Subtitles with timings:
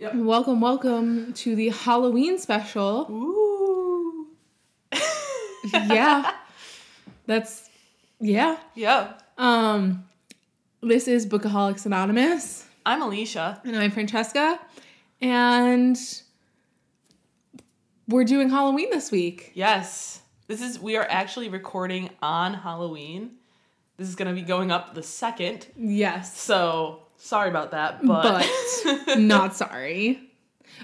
[0.00, 0.14] Yep.
[0.14, 3.06] Welcome, welcome to the Halloween special.
[3.10, 4.28] Ooh.
[5.74, 6.30] yeah.
[7.26, 7.68] That's
[8.18, 8.56] yeah.
[8.74, 9.12] Yeah.
[9.36, 10.04] Um
[10.80, 13.60] this is Bookaholics Anonymous I'm Alicia.
[13.62, 14.58] and I'm Francesca
[15.20, 15.98] and
[18.08, 19.52] we're doing Halloween this week.
[19.52, 20.22] Yes.
[20.46, 23.32] This is we are actually recording on Halloween.
[23.98, 25.66] This is gonna be going up the second.
[25.76, 26.40] Yes.
[26.40, 28.46] So sorry about that, but,
[29.06, 30.20] But not sorry.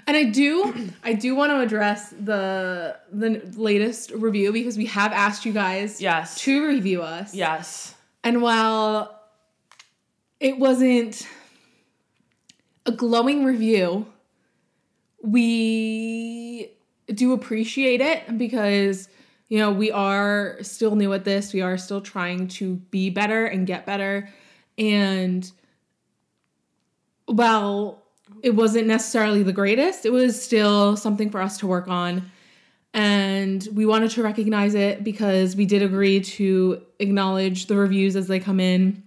[0.07, 5.13] And I do I do want to address the the latest review because we have
[5.13, 6.39] asked you guys yes.
[6.41, 7.35] to review us.
[7.35, 7.95] Yes.
[8.23, 9.19] And while
[10.39, 11.27] it wasn't
[12.85, 14.07] a glowing review,
[15.23, 16.71] we
[17.13, 19.09] do appreciate it because,
[19.49, 21.53] you know, we are still new at this.
[21.53, 24.29] We are still trying to be better and get better.
[24.79, 25.51] And
[27.27, 28.03] while
[28.43, 32.31] it wasn't necessarily the greatest, it was still something for us to work on.
[32.95, 38.27] And we wanted to recognize it because we did agree to acknowledge the reviews as
[38.27, 39.03] they come in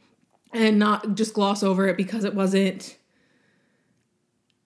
[0.53, 2.97] and not just gloss over it because it wasn't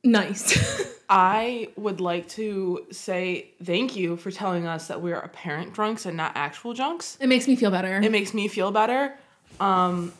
[0.03, 0.91] nice.
[1.09, 6.06] I would like to say thank you for telling us that we are apparent drunks
[6.06, 7.17] and not actual junks.
[7.22, 8.02] it makes me feel better.
[8.02, 9.13] It makes me feel better.
[9.59, 10.11] Um,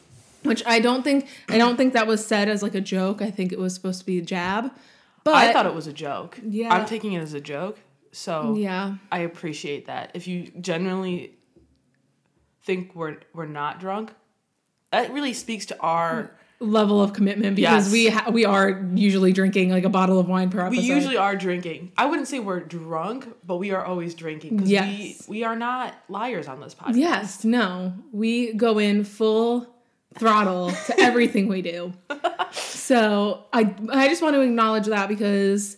[0.44, 3.22] which I don't think I don't think that was said as like a joke.
[3.22, 4.72] I think it was supposed to be a jab.
[5.24, 6.40] But I thought it was a joke.
[6.46, 6.74] Yeah.
[6.74, 7.80] I'm taking it as a joke.
[8.12, 8.96] So yeah.
[9.12, 10.12] I appreciate that.
[10.14, 11.36] If you genuinely
[12.64, 14.12] think we're we're not drunk,
[14.92, 16.32] that really speaks to our.
[16.60, 17.92] Level of commitment because Yes.
[17.92, 20.80] we ha- we are usually drinking like a bottle of wine per episode.
[20.82, 21.92] We usually are drinking.
[21.98, 25.28] I wouldn't say we're drunk, but we are always drinking because Yes.
[25.28, 26.96] we we are not liars on this podcast.
[26.96, 27.94] Yes, no.
[28.14, 29.73] We go in full
[30.16, 31.94] throttle to everything we do.
[32.52, 35.78] So I I just want to acknowledge that because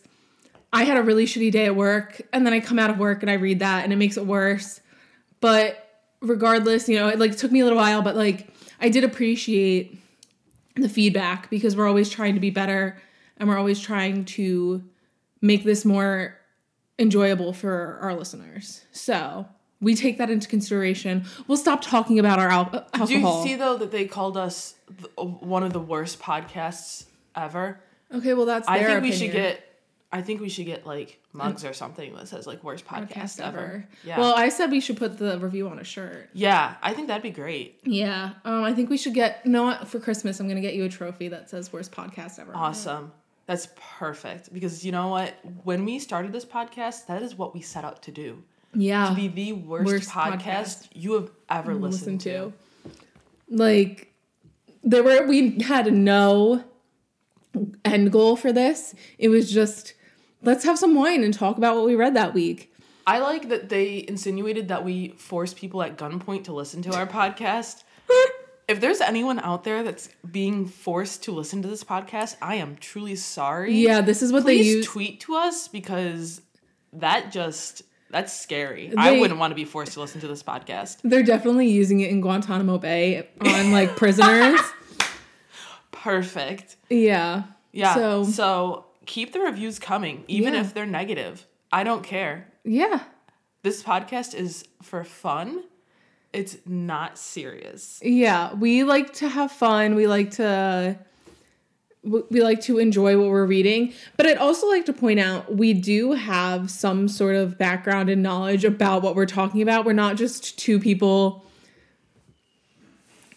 [0.73, 3.21] I had a really shitty day at work and then I come out of work
[3.21, 4.81] and I read that and it makes it worse.
[5.39, 5.77] But
[6.21, 8.49] regardless, you know, it like took me a little while, but like
[8.79, 9.97] I did appreciate
[10.75, 12.97] the feedback because we're always trying to be better
[13.37, 14.83] and we're always trying to
[15.41, 16.37] make this more
[16.99, 18.83] enjoyable for our listeners.
[18.91, 19.47] So
[19.81, 21.25] we take that into consideration.
[21.47, 23.07] We'll stop talking about our al- alcohol.
[23.43, 27.05] Do you see though that they called us th- one of the worst podcasts
[27.35, 27.79] ever?
[28.13, 29.61] okay, well that's I think we should get.
[30.11, 33.41] I think we should get like mugs or something that says like worst podcast, podcast
[33.41, 33.57] ever.
[33.59, 33.87] ever.
[34.05, 34.19] Yeah.
[34.19, 36.29] Well, I said we should put the review on a shirt.
[36.31, 37.81] yeah, I think that'd be great.
[37.83, 38.31] Yeah.
[38.45, 39.41] Um, I think we should get.
[39.43, 39.77] You know?
[39.85, 43.11] For Christmas, I'm gonna get you a trophy that says "Worst Podcast Ever." Awesome.
[43.45, 43.67] That's
[43.99, 45.33] perfect because you know what?
[45.63, 48.41] When we started this podcast, that is what we set out to do.
[48.75, 49.09] Yeah.
[49.09, 52.53] To be the worst, Worst podcast, podcast you have ever listen listened, to.
[53.49, 54.13] Like,
[54.83, 56.63] there were we had no
[57.83, 58.93] end goal for this.
[59.17, 59.93] It was just
[60.41, 62.71] let's have some wine and talk about what we read that week.
[63.07, 67.05] I like that they insinuated that we force people at gunpoint to listen to our
[67.19, 67.83] podcast.
[68.67, 72.77] if there's anyone out there that's being forced to listen to this podcast, I am
[72.77, 73.75] truly sorry.
[73.75, 74.85] Yeah, this is what they use.
[74.85, 76.41] tweet to us because
[76.93, 78.93] that just that's scary.
[78.97, 80.97] I wouldn't want to be forced to listen to this podcast.
[81.03, 84.59] They're definitely using it in Guantanamo Bay on like prisoners.
[85.91, 86.75] Perfect.
[86.89, 87.43] yeah.
[87.71, 87.95] Yeah.
[87.95, 90.61] So- So, keep the reviews coming, even Yeah.
[90.61, 91.45] if they're negative.
[91.71, 92.47] I don't care.
[92.63, 93.01] Yeah.
[93.63, 95.63] This podcast is for fun.
[96.31, 97.99] It's not serious.
[98.03, 99.95] Yeah, we like to have fun.
[99.95, 100.97] We like to
[102.05, 105.73] we like to enjoy what we're reading, but I'd also like to point out we
[105.73, 109.85] do have some sort of background and knowledge about what we're talking about.
[109.85, 111.45] We're not just two people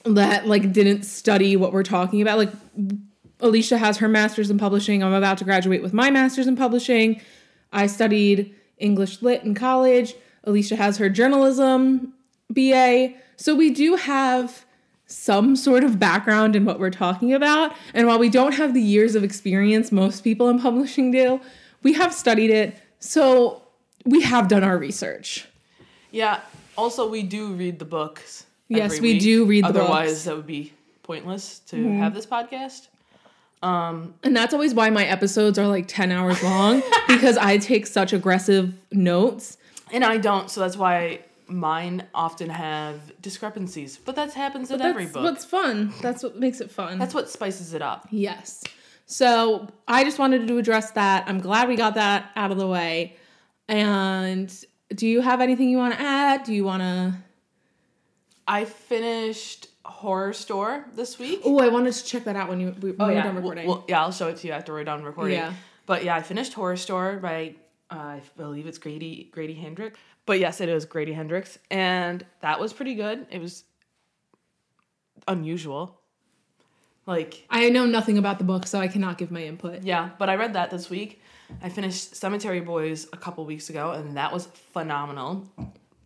[0.05, 2.39] that like didn't study what we're talking about.
[2.39, 2.53] Like
[3.41, 5.03] Alicia has her master's in publishing.
[5.03, 7.21] I'm about to graduate with my master's in publishing.
[7.73, 10.15] I studied English lit in college.
[10.45, 12.13] Alicia has her journalism
[12.51, 13.15] BA.
[13.37, 14.65] So we do have
[15.09, 17.75] some sort of background in what we're talking about.
[17.95, 21.41] And while we don't have the years of experience most people in publishing do,
[21.83, 22.77] we have studied it.
[23.01, 23.63] So
[24.05, 25.49] we have done our research.
[26.11, 26.41] Yeah.
[26.77, 28.45] Also, we do read the books.
[28.69, 29.23] Yes, we week.
[29.23, 30.21] do read the Otherwise, books.
[30.21, 30.29] Mm-hmm.
[30.29, 30.73] that would be
[31.03, 32.89] pointless to have this podcast.
[33.63, 38.13] And that's always why my episodes are like 10 hours long because I take such
[38.13, 39.57] aggressive notes.
[39.91, 43.99] And I don't, so that's why mine often have discrepancies.
[44.05, 45.23] But that happens in every book.
[45.25, 45.93] what's fun.
[46.03, 46.99] That's what makes it fun.
[46.99, 48.07] That's what spices it up.
[48.11, 48.65] Yes.
[49.07, 51.25] So I just wanted to address that.
[51.29, 53.17] I'm glad we got that out of the way.
[53.69, 54.53] And
[54.95, 56.45] do you have anything you want to add?
[56.45, 57.15] Do you want to?
[58.47, 61.41] I finished Horrorstör this week.
[61.45, 63.37] Oh, I wanted to check that out when you we, when Oh we're yeah, done
[63.37, 63.67] recording.
[63.67, 65.37] well, yeah, I'll show it to you after we're done recording.
[65.37, 65.53] Yeah.
[65.87, 67.55] But yeah, I finished Horrorstör by
[67.91, 69.99] uh, I believe it's Grady Grady Hendrix.
[70.29, 73.27] But yes, it is Grady Hendrix, and that was pretty good.
[73.31, 73.65] It was
[75.27, 75.99] unusual.
[77.07, 79.85] Like I know nothing about the book, so I cannot give my input.
[79.85, 81.23] yeah, but I read that this week.
[81.63, 85.47] I finished Cemetery Boys a couple weeks ago, and that was phenomenal.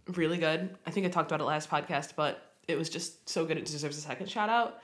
[0.06, 0.76] Really good.
[0.86, 3.64] I think I talked about it last podcast, but it was just so good it
[3.64, 4.78] deserves a second shout out.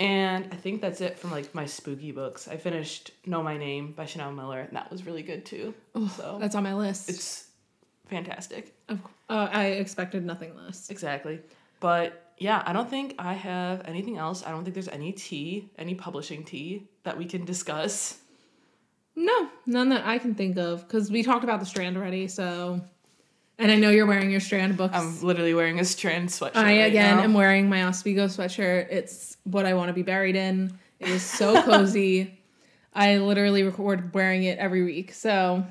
[0.00, 2.48] And I think that's it from like my spooky books.
[2.48, 5.72] I finished Know My Name by Chanel Miller, and that was really good too.
[6.16, 7.08] so That's on my list.
[7.08, 7.45] it's
[8.08, 8.74] fantastic.
[8.88, 10.90] Of, uh, I expected nothing less.
[10.90, 11.40] Exactly.
[11.80, 14.44] But yeah, I don't think I have anything else.
[14.44, 18.18] I don't think there's any tea, any publishing tea that we can discuss.
[19.14, 22.28] No, none that I can think of because we talked about the Strand already.
[22.28, 22.82] So,
[23.58, 24.94] and I know you're wearing your Strand books.
[24.94, 26.56] I'm literally wearing a strand sweatshirt.
[26.56, 27.22] I right again now.
[27.22, 28.88] am wearing my Oswego sweatshirt.
[28.90, 30.78] It's what I want to be buried in.
[31.00, 32.38] It is so cozy.
[32.94, 35.12] I literally record wearing it every week.
[35.14, 35.64] So,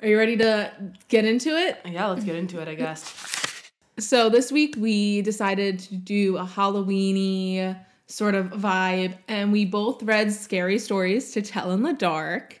[0.00, 0.72] are you ready to
[1.08, 1.80] get into it?
[1.84, 3.70] Yeah, let's get into it, I guess.
[3.98, 10.02] So this week we decided to do a Halloweeny sort of vibe, and we both
[10.02, 12.60] read scary stories to tell in the dark.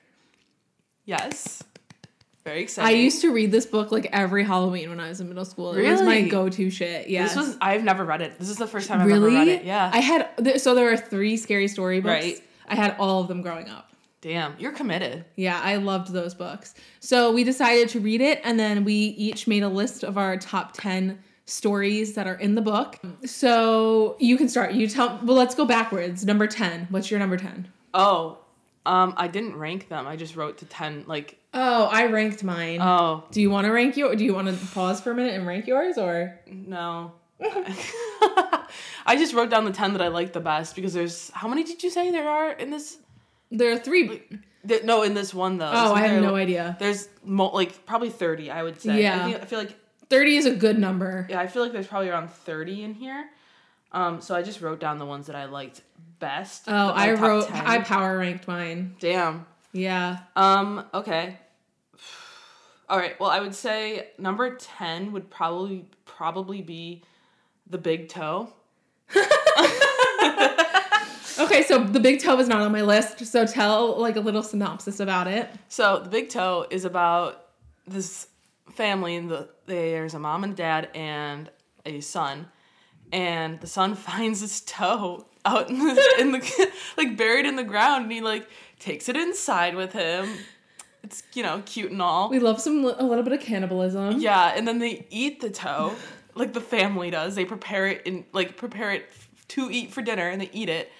[1.04, 1.62] Yes.
[2.44, 2.96] Very exciting.
[2.96, 5.74] I used to read this book like every Halloween when I was in middle school.
[5.74, 7.08] It was my go-to shit.
[7.08, 7.24] Yeah.
[7.24, 8.38] This was I've never read it.
[8.38, 9.36] This is the first time I've really.
[9.36, 9.64] ever read it.
[9.64, 9.90] Yeah.
[9.92, 12.24] I had so there were three scary story books.
[12.24, 12.42] Right.
[12.66, 13.87] I had all of them growing up.
[14.20, 15.24] Damn, you're committed.
[15.36, 16.74] Yeah, I loved those books.
[17.00, 20.36] So we decided to read it, and then we each made a list of our
[20.36, 22.98] top 10 stories that are in the book.
[23.24, 24.72] So you can start.
[24.72, 26.24] You tell, well, let's go backwards.
[26.24, 26.88] Number 10.
[26.90, 27.68] What's your number 10?
[27.94, 28.38] Oh,
[28.86, 30.06] um, I didn't rank them.
[30.06, 31.04] I just wrote to ten.
[31.06, 32.80] Like, Oh, I ranked mine.
[32.80, 35.34] oh do you want to rank your, do you want to pause for a minute
[35.34, 36.38] and rank yours or?
[36.46, 37.12] no.
[39.06, 41.64] I just wrote down the ten that I liked the best because there's how many
[41.64, 42.98] did you say there are in this?
[43.50, 44.22] There are three.
[44.66, 45.70] Th- no, in this one though.
[45.72, 46.76] Oh, I have no idea.
[46.78, 48.50] There's mo- like probably thirty.
[48.50, 49.00] I would say.
[49.02, 49.24] Yeah.
[49.24, 49.76] I, think, I feel like
[50.10, 51.26] 30 is a good number.
[51.30, 51.40] yeah.
[51.40, 53.28] I feel like there's probably around thirty in here.
[53.92, 55.80] Um, so I just wrote down the ones that I liked
[56.18, 56.64] best.
[56.66, 57.66] Oh, I wrote, 10.
[57.66, 58.96] I power ranked mine.
[59.00, 59.46] Damn.
[59.72, 60.18] Yeah.
[60.36, 61.38] Um, okay.
[62.90, 63.18] All right.
[63.18, 67.02] Well, I would say number 10 would probably probably be
[67.70, 68.52] the big toe.
[71.38, 73.24] Okay, so the big toe is not on my list.
[73.26, 75.48] So tell like a little synopsis about it.
[75.68, 77.46] So, the big toe is about
[77.86, 78.28] this
[78.72, 81.50] family and the there's a mom and dad and
[81.84, 82.48] a son.
[83.12, 87.64] And the son finds his toe out in the, in the like buried in the
[87.64, 88.48] ground and he like
[88.78, 90.28] takes it inside with him.
[91.02, 92.28] It's, you know, cute and all.
[92.28, 94.18] We love some a little bit of cannibalism.
[94.18, 95.94] Yeah, and then they eat the toe,
[96.34, 97.34] like the family does.
[97.34, 99.08] They prepare it in like prepare it
[99.48, 100.90] to eat for dinner, and they eat it.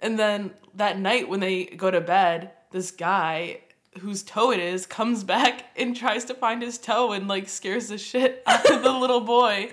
[0.00, 3.60] And then that night when they go to bed, this guy
[3.98, 7.88] whose toe it is comes back and tries to find his toe and like scares
[7.88, 9.70] the shit out of the little boy.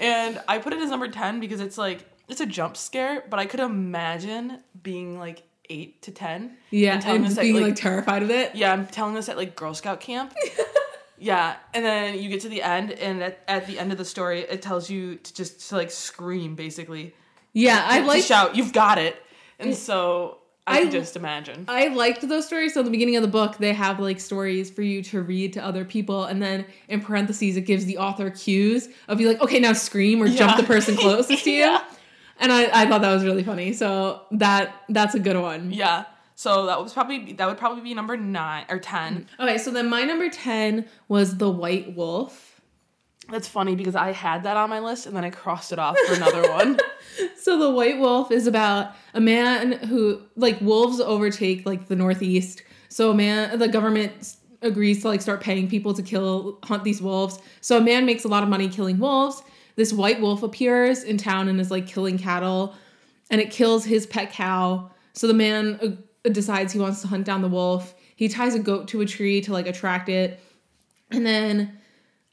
[0.00, 3.40] And I put it as number ten because it's like it's a jump scare, but
[3.40, 6.56] I could imagine being like eight to ten.
[6.70, 8.54] Yeah, and telling and being like, like terrified of it.
[8.54, 10.34] yeah, I'm telling us at like Girl Scout camp.
[11.18, 14.04] yeah, and then you get to the end, and at, at the end of the
[14.04, 17.14] story, it tells you to just to like scream, basically.
[17.52, 19.20] Yeah, I to like shout, "You've got it!"
[19.58, 21.64] And so I, I- can just imagine.
[21.68, 22.74] I liked those stories.
[22.74, 25.52] So at the beginning of the book, they have like stories for you to read
[25.54, 29.40] to other people, and then in parentheses, it gives the author cues of you like,
[29.40, 31.60] okay, now scream or jump the person closest to you.
[31.60, 31.82] Yeah.
[32.40, 33.72] And I, I thought that was really funny.
[33.72, 35.72] So that that's a good one.
[35.72, 36.04] yeah,
[36.36, 39.26] so that was probably that would probably be number nine or ten.
[39.40, 39.44] Mm.
[39.44, 42.47] Okay, so then my number ten was the White Wolf.
[43.30, 45.98] That's funny because I had that on my list, and then I crossed it off
[46.06, 46.78] for another one.
[47.36, 52.62] So the White Wolf is about a man who like wolves overtake like the Northeast.
[52.90, 57.00] So a man, the government agrees to like start paying people to kill hunt these
[57.00, 57.38] wolves.
[57.60, 59.42] So a man makes a lot of money killing wolves.
[59.76, 62.74] This white wolf appears in town and is like killing cattle,
[63.30, 64.90] and it kills his pet cow.
[65.12, 67.94] So the man uh, decides he wants to hunt down the wolf.
[68.14, 70.40] He ties a goat to a tree to like attract it,
[71.10, 71.77] and then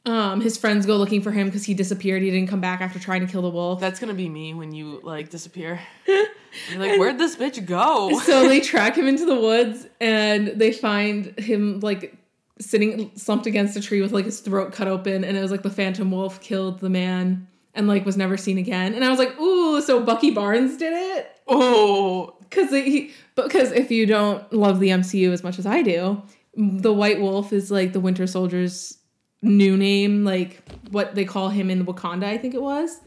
[0.06, 2.22] um, his friends go looking for him because he disappeared.
[2.22, 3.80] He didn't come back after trying to kill the wolf.
[3.80, 5.80] That's gonna be me when you like disappear.
[6.06, 8.18] You're like, where'd this bitch go?
[8.20, 12.16] so they track him into the woods and they find him like
[12.58, 15.62] sitting slumped against a tree with like his throat cut open and it was like
[15.62, 19.18] the phantom wolf killed the man and like was never seen again and i was
[19.18, 24.80] like ooh so bucky barnes did it Oh, because he because if you don't love
[24.80, 26.22] the mcu as much as i do
[26.56, 28.96] the white wolf is like the winter soldier's
[29.42, 33.00] new name like what they call him in wakanda i think it was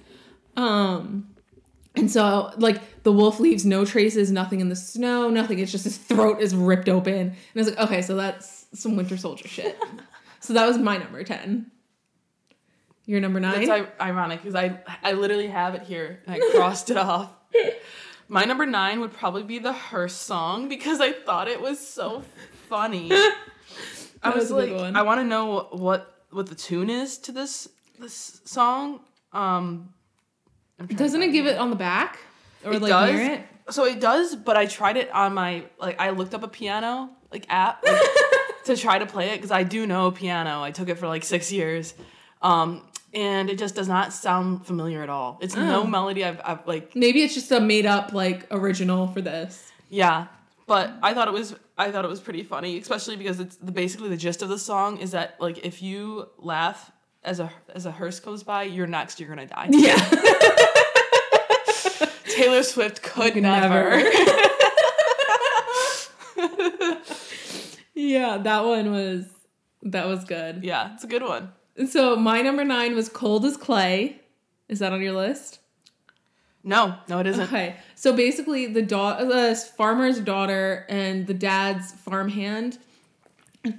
[0.55, 1.27] um
[1.95, 5.59] And so, like, the wolf leaves no traces, nothing in the snow, nothing.
[5.59, 7.13] It's just his throat is ripped open.
[7.13, 9.77] And I was like, okay, so that's some Winter Soldier shit.
[10.39, 11.69] so that was my number 10.
[13.05, 13.65] Your number nine?
[13.65, 17.31] That's ironic because I I literally have it here and I crossed it off.
[18.27, 22.24] My number nine would probably be the Hearse song because I thought it was so
[22.69, 23.12] funny.
[24.21, 24.69] I was was like.
[24.95, 27.67] I want to know what what the tune is to this
[28.00, 29.01] this song.
[29.33, 29.93] Um,
[30.79, 32.19] I'm trying to Doesn't it give it on the back?
[32.65, 33.13] Or It like does.
[33.13, 33.41] near it?
[33.69, 37.09] So it does, but I tried it on my like I looked up a piano
[37.31, 38.00] like app like,
[38.65, 40.62] to try to play it because I do know piano.
[40.63, 41.93] I took it for like six years,
[42.41, 42.81] um,
[43.13, 45.38] and it just does not sound familiar at all.
[45.41, 45.88] It's no Oh.
[45.88, 46.24] melody.
[46.25, 49.71] I've, I've like Maybe it's just a made up like original for this.
[49.89, 50.27] yeah,
[50.69, 51.03] but mm-hmm.
[51.03, 54.09] I thought it was I thought it was pretty funny, especially because it's the basically
[54.09, 56.91] the gist of the song is that like if you laugh
[57.23, 59.19] as a as a hearse goes by, you're next.
[59.19, 59.69] You're gonna die.
[59.71, 59.97] Yeah.
[62.29, 63.97] Taylor Swift could Never.
[63.97, 63.97] never.
[67.95, 69.25] yeah, that one was
[69.81, 70.63] that was good.
[70.63, 71.51] yeah, it's a good one.
[71.89, 74.21] So my number nine was cold as clay.
[74.67, 75.57] Is that on your list?
[76.63, 77.44] No, no, it isn't.
[77.48, 77.75] Okay.
[77.96, 82.78] So basically the da- the farmer's daughter and the dad's farmhand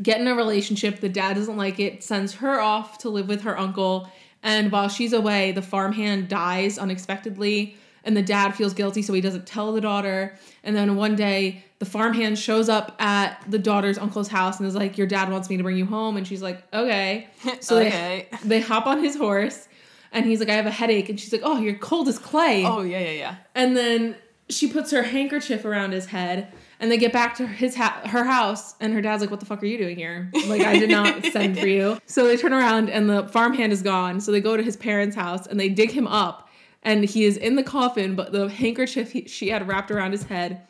[0.02, 1.00] get in a relationship.
[1.00, 4.08] The dad doesn't like it, sends her off to live with her uncle,
[4.42, 7.76] and while she's away, the farmhand dies unexpectedly.
[8.02, 10.38] And the dad feels guilty, so he doesn't tell the daughter.
[10.64, 14.74] And then one day, the farmhand shows up at the daughter's uncle's house and is
[14.74, 17.28] like, "Your dad wants me to bring you home." And she's like, "Okay."
[17.60, 18.26] So Okay.
[18.30, 19.68] they they hop on his horse,
[20.12, 22.64] and he's like, "I have a headache," and she's like, "Oh, you're cold as clay."
[22.64, 23.36] Oh yeah, yeah, yeah.
[23.54, 24.16] And then
[24.48, 28.24] she puts her handkerchief around his head, and they get back to his ha- her
[28.24, 30.30] house, and her dad's like, "What the fuck are you doing here?
[30.48, 33.82] Like, I did not send for you." So they turn around, and the farmhand is
[33.82, 34.20] gone.
[34.20, 36.48] So they go to his parents' house, and they dig him up,
[36.82, 40.24] and he is in the coffin, but the handkerchief he, she had wrapped around his
[40.24, 40.62] head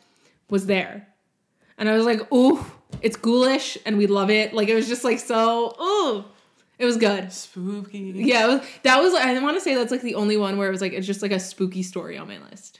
[0.49, 1.07] was there.
[1.77, 2.63] And I was like, "Ooh,
[3.01, 5.75] it's ghoulish, and we love it." Like it was just like so.
[5.81, 6.25] Ooh,
[6.81, 7.31] it was good.
[7.31, 8.11] Spooky.
[8.15, 9.13] Yeah, it was, that was.
[9.13, 11.21] I want to say that's like the only one where it was like it's just
[11.21, 12.79] like a spooky story on my list.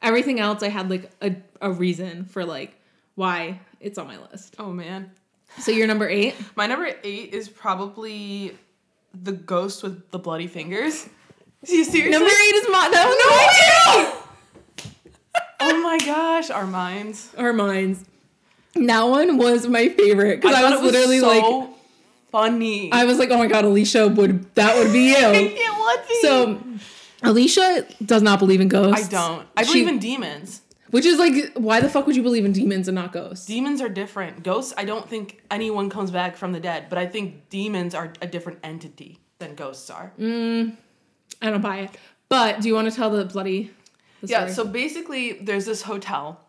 [0.00, 2.74] Everything else, I had like a, a reason for like
[3.16, 4.56] why it's on my list.
[4.58, 5.10] Oh man.
[5.58, 6.36] So you're number eight.
[6.56, 8.56] My number eight is probably
[9.12, 11.06] the ghost with the bloody fingers.
[11.64, 12.10] See, seriously?
[12.10, 14.24] Number eight is my that was
[15.60, 17.30] Oh my gosh, our minds.
[17.36, 18.04] our minds.
[18.74, 21.77] That one was my favorite because I, thought was was literally so like,
[22.30, 22.92] funny.
[22.92, 25.16] I was like, oh my god, Alicia would that would be you.
[25.16, 26.20] it would be.
[26.22, 26.62] so
[27.22, 29.06] Alicia does not believe in ghosts.
[29.06, 29.46] I don't.
[29.56, 30.62] I She- believe in demons.
[30.90, 33.44] Which is like, why the fuck would you believe in demons and not ghosts?
[33.44, 34.42] Demons are different.
[34.42, 38.10] Ghosts, I don't think anyone comes back from the dead, but I think demons are
[38.22, 40.12] a different entity than ghosts are.
[40.18, 40.76] Mm,
[41.42, 41.90] I don't buy it.
[42.30, 43.70] But do you want to tell the bloody?
[44.22, 46.40] The Yeah, so basically, there's this hotel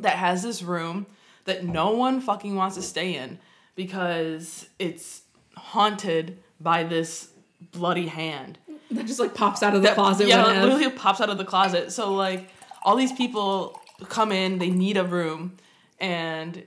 [0.00, 1.06] that has this room
[1.46, 3.38] that no one fucking wants to stay in
[3.74, 5.22] because it's
[5.56, 7.28] haunted by this
[7.72, 8.58] bloody hand.
[8.90, 10.28] that just like pops out of the That- closet.
[10.28, 11.92] Yeah, when it Ev- literally pops out of the closet.
[11.92, 12.50] So like
[12.82, 15.56] all these people come in, they need a room,
[16.00, 16.64] and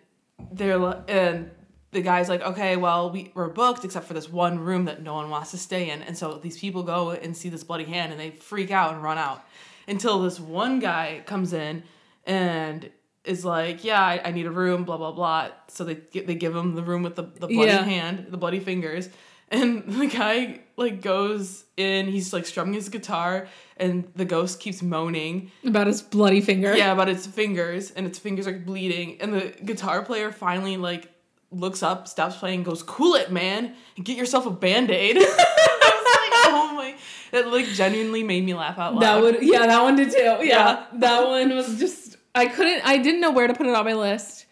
[0.51, 1.51] they're and
[1.91, 5.13] the guy's like, okay, well we we're booked except for this one room that no
[5.13, 8.11] one wants to stay in, and so these people go and see this bloody hand
[8.11, 9.43] and they freak out and run out
[9.87, 11.83] until this one guy comes in
[12.25, 12.89] and
[13.25, 15.49] is like, yeah, I, I need a room, blah blah blah.
[15.67, 17.83] So they they give him the room with the the bloody Yeah.
[17.83, 19.09] hand, the bloody fingers,
[19.49, 24.81] and the guy like goes in, he's like strumming his guitar, and the ghost keeps
[24.81, 26.75] moaning, about his bloody finger.
[26.75, 31.09] yeah, about its fingers, and its fingers are bleeding, and the guitar player finally like
[31.51, 35.27] looks up, stops playing, goes, "Cool it, man, get yourself a band aid." I was
[35.27, 36.95] like, oh my,
[37.31, 39.01] that like genuinely made me laugh out loud.
[39.01, 40.17] That would yeah, that one did too.
[40.19, 40.41] Yeah.
[40.41, 40.85] Yeah.
[40.95, 42.04] That one was just
[42.35, 44.45] I couldn't I didn't know where to put it on my list.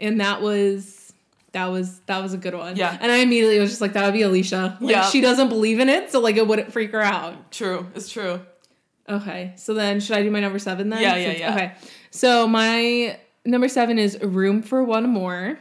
[0.00, 1.12] And that was
[1.52, 2.76] that was that was a good one.
[2.76, 2.96] Yeah.
[3.00, 4.78] And I immediately was just like, that would be Alicia.
[4.80, 5.04] Like Yeah.
[5.04, 7.52] she doesn't believe in it, so like it wouldn't freak her out.
[7.52, 7.86] true.
[7.94, 8.40] It's true.
[9.08, 9.52] Okay.
[9.56, 11.02] So then should I do my number seven then?
[11.02, 11.54] Yeah, yeah, Since- yeah.
[11.54, 11.72] Okay.
[12.10, 15.58] So my number seven is room for one more.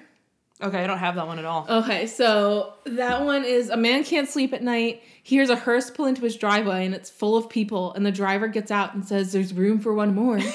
[0.62, 1.66] Okay, I don't have that one at all.
[1.68, 5.04] Okay, so that one is a man can't sleep at night.
[5.22, 7.94] He hears a hearse pull into his driveway and it's full of people.
[7.96, 10.40] And the driver gets out and says, There's room for one more.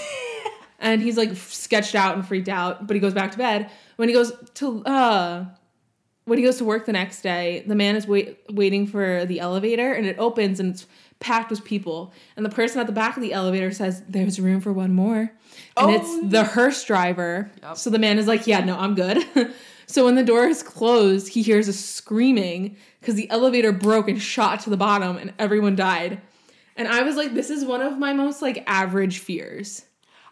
[0.79, 3.71] and he's like sketched out and freaked out, but he goes back to bed.
[3.97, 5.45] When he goes to, uh,
[6.25, 9.41] when he goes to work the next day, the man is wait, waiting for the
[9.41, 10.87] elevator and it opens and it's
[11.21, 12.13] packed with people.
[12.37, 15.19] And the person at the back of the elevator says, There's room for one more.
[15.19, 15.33] And
[15.77, 15.89] Oh.
[15.91, 17.51] it's the hearse driver.
[17.63, 17.77] Yep.
[17.77, 19.25] So the man is like, Yeah, no, I'm good.
[19.87, 24.21] so when the door is closed, he hears a screaming because the elevator broke and
[24.23, 26.21] shot to the bottom and everyone died.
[26.77, 29.83] And I was like, this is one of my most like average fears.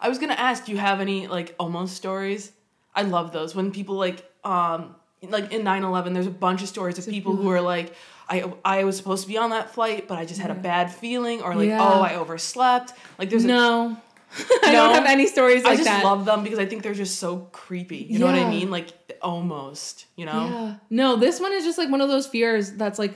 [0.07, 2.53] I was gonna ask, do you have any like almost stories?
[2.95, 6.97] I love those when people like um like in 9-11 there's a bunch of stories
[6.99, 7.93] of people who are like
[8.29, 10.93] I I was supposed to be on that flight, but I just had a bad
[10.93, 11.83] feeling, or like, Yeah.
[11.83, 12.93] oh, I overslept.
[13.19, 13.97] Like there's No.
[14.65, 14.87] I No.
[14.87, 16.05] don't have any stories like I just that.
[16.05, 17.99] love them because I think they're just so creepy.
[18.09, 18.71] You know what I mean?
[18.71, 18.89] Like
[19.23, 20.43] almost, you know?
[20.49, 20.75] Yeah.
[20.91, 23.15] No, this one is just like one of those fears that's like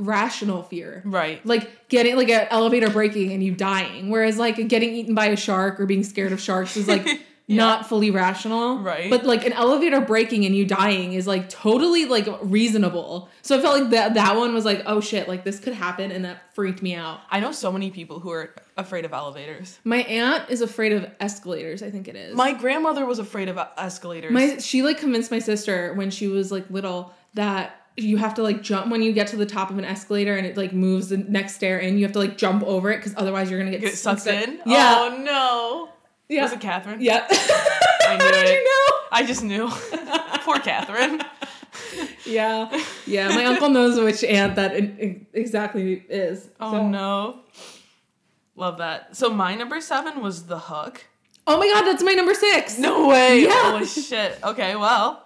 [0.00, 1.02] rational fear.
[1.04, 1.44] Right.
[1.44, 4.10] Like getting like an elevator breaking and you dying.
[4.10, 7.06] Whereas like getting eaten by a shark or being scared of sharks is like
[7.48, 8.78] not fully rational.
[8.78, 9.10] Right.
[9.10, 13.28] But like an elevator breaking and you dying is like totally like reasonable.
[13.42, 16.12] So I felt like that that one was like, oh shit, like this could happen
[16.12, 17.20] and that freaked me out.
[17.30, 19.78] I know so many people who are afraid of elevators.
[19.84, 22.34] My aunt is afraid of escalators, I think it is.
[22.34, 24.32] My grandmother was afraid of escalators.
[24.32, 28.42] My she like convinced my sister when she was like little that you have to
[28.42, 31.08] like jump when you get to the top of an escalator and it like moves
[31.10, 31.96] the next stair in.
[31.98, 34.60] You have to like jump over it because otherwise you're gonna get, Get sucked in?
[34.66, 35.88] Yeah, Oh no.
[36.28, 37.00] yeah, Was it Catherine?
[37.00, 37.26] yeah.
[37.30, 38.52] I knew How did it.
[38.58, 38.96] you know?
[39.12, 39.68] I just knew.
[40.44, 41.20] Poor Catherine.
[42.26, 43.28] Yeah, yeah.
[43.28, 44.72] My uncle knows which aunt that
[45.32, 46.48] exactly is.
[46.60, 47.40] Oh So- no.
[48.56, 49.16] Love that.
[49.16, 51.06] So my number seven was the hook.
[51.46, 52.78] Oh my god, that's my number six.
[52.78, 53.42] No way.
[53.44, 53.72] Yeah.
[53.72, 54.38] Holy shit.
[54.44, 55.24] Okay, well.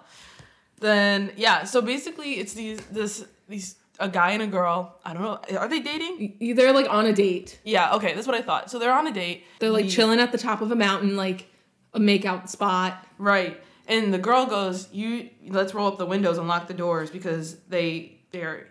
[0.80, 4.98] Then yeah, so basically it's these this these a guy and a girl.
[5.04, 5.58] I don't know.
[5.58, 6.54] Are they dating?
[6.56, 7.60] they're like on a date.
[7.64, 8.70] Yeah, okay, that's what I thought.
[8.70, 9.44] So they're on a date.
[9.60, 11.46] They're like The- chilling at the top of a mountain, like
[11.92, 13.06] a makeout spot.
[13.18, 13.60] Right.
[13.86, 17.56] And the girl goes, "You let's roll up the windows and lock the doors because
[17.68, 18.66] they they're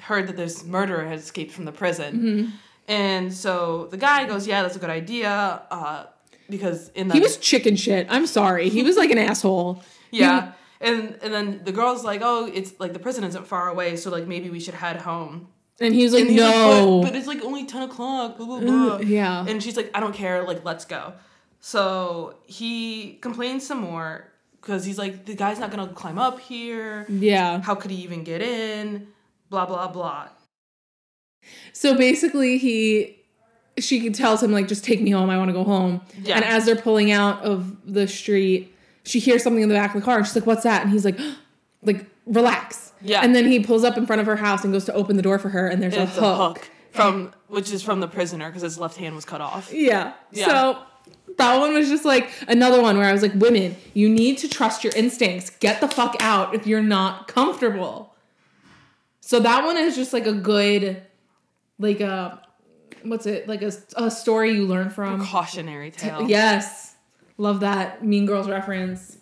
[0.00, 2.50] heard that this murderer has escaped from the prison." Mm-hmm.
[2.86, 6.04] And so the guy goes, "Yeah, that's a good idea." Uh,
[6.48, 8.06] because in the He was chicken shit.
[8.10, 8.68] I'm sorry.
[8.68, 9.82] He was like an asshole.
[10.10, 10.52] yeah,
[10.84, 14.10] and and then the girl's like, "Oh, it's like the prison isn't far away, so
[14.10, 15.48] like maybe we should head home."
[15.80, 17.00] And he was like, And he's like, no.
[17.02, 18.36] but, but it's like only ten o'clock.
[18.36, 18.98] Blah blah blah.
[19.00, 19.44] yeah.
[19.48, 21.14] And she's like, I don't care, like, let's go.
[21.60, 27.06] So he complains some more because he's like, the guy's not gonna climb up here.
[27.08, 27.60] yeah.
[27.60, 29.08] How could he even get in?
[29.50, 30.28] Blah blah blah.
[31.72, 33.18] So basically, he
[33.78, 35.28] she tells him like, just take me home.
[35.30, 36.00] I want to go home.
[36.22, 36.36] Yeah.
[36.36, 38.72] And as they're pulling out of the street,
[39.04, 40.18] she hears something in the back of the car.
[40.18, 40.82] And she's like, what's that?
[40.82, 41.18] And he's like,
[41.82, 42.92] like relax.
[43.02, 43.20] Yeah.
[43.22, 45.22] And then he pulls up in front of her house and goes to open the
[45.22, 45.68] door for her.
[45.68, 46.68] And there's It's a hook.
[46.92, 49.72] from which is from the prisoner because his left hand was cut off.
[49.72, 50.14] Yeah.
[50.32, 50.46] Yeah.
[50.46, 50.78] So
[51.36, 54.48] that one was just like another one where I was like, women, you need to
[54.48, 55.50] trust your instincts.
[55.50, 58.14] Get the fuck out if you're not comfortable.
[59.20, 61.02] So that one is just like a good,
[61.78, 62.40] like a,
[63.02, 63.48] what's it?
[63.48, 65.24] Like a, a story you learn from.
[65.26, 66.28] Cautionary tale.
[66.28, 66.93] Yes.
[67.36, 69.18] Love that Mean Girls reference.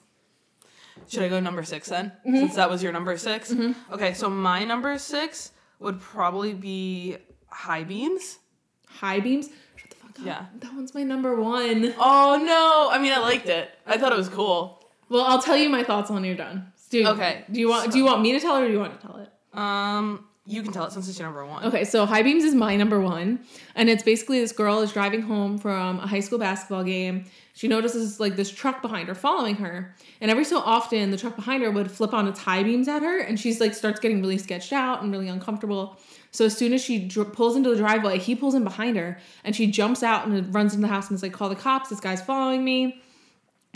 [1.08, 2.12] Should I go number six then?
[2.26, 2.36] Mm-hmm.
[2.36, 3.54] Since that was your number 6
[3.92, 7.16] Okay, so my number six would probably be
[7.48, 8.38] high beams.
[8.86, 9.48] High beams.
[9.76, 10.26] Shut the fuck up.
[10.26, 10.46] Yeah.
[10.60, 11.92] That one's my number one.
[11.98, 12.88] Oh no!
[12.94, 13.70] I mean, I liked it.
[13.86, 14.84] I thought it was cool.
[15.08, 16.72] Well, I'll tell you my thoughts when you're done.
[16.90, 17.90] Do, Okay, Do you want?
[17.90, 19.30] Do you want me to tell it or do you want to tell it?
[19.58, 21.64] Um, you can tell it since it's your number one.
[21.64, 23.44] Okay, so High Beams is my number one.
[23.76, 27.26] And it's basically this girl is driving home from a high school basketball game.
[27.54, 29.94] She notices like this truck behind her following her.
[30.20, 33.02] And every so often the truck behind her would flip on its high beams at
[33.02, 36.00] her and she's like starts getting really sketched out and really uncomfortable.
[36.32, 39.18] So as soon as she dr- pulls into the driveway, he pulls in behind her
[39.44, 41.90] and she jumps out and runs into the house and is like, call the cops,
[41.90, 43.00] this guy's following me.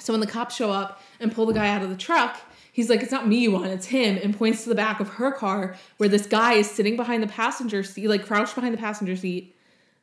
[0.00, 2.38] So when the cops show up and pull the guy out of the truck,
[2.76, 5.08] he's like, "It's not me you want, it's him," and points to the back of
[5.08, 8.78] her car where this guy is sitting behind the passenger seat, like crouched behind the
[8.78, 9.56] passenger seat,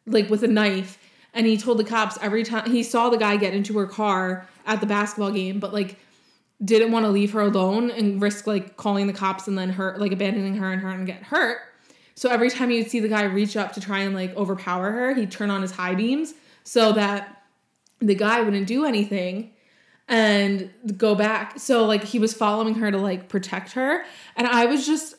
[0.07, 0.97] like with a knife.
[1.36, 4.47] And he told the cops every time he saw the guy get into her car
[4.65, 5.99] at the basketball game, but like
[6.65, 9.95] didn't want to leave her alone and risk like calling the cops and then her
[9.99, 11.59] like abandoning her and her and get hurt.
[12.15, 15.13] So every time you'd see the guy reach up to try and like overpower her,
[15.13, 16.33] he'd turn on his high beams
[16.63, 17.43] so that
[17.99, 19.52] the guy wouldn't do anything
[20.07, 21.59] and go back.
[21.59, 24.03] So like he was following her to like protect her.
[24.35, 25.15] And I was just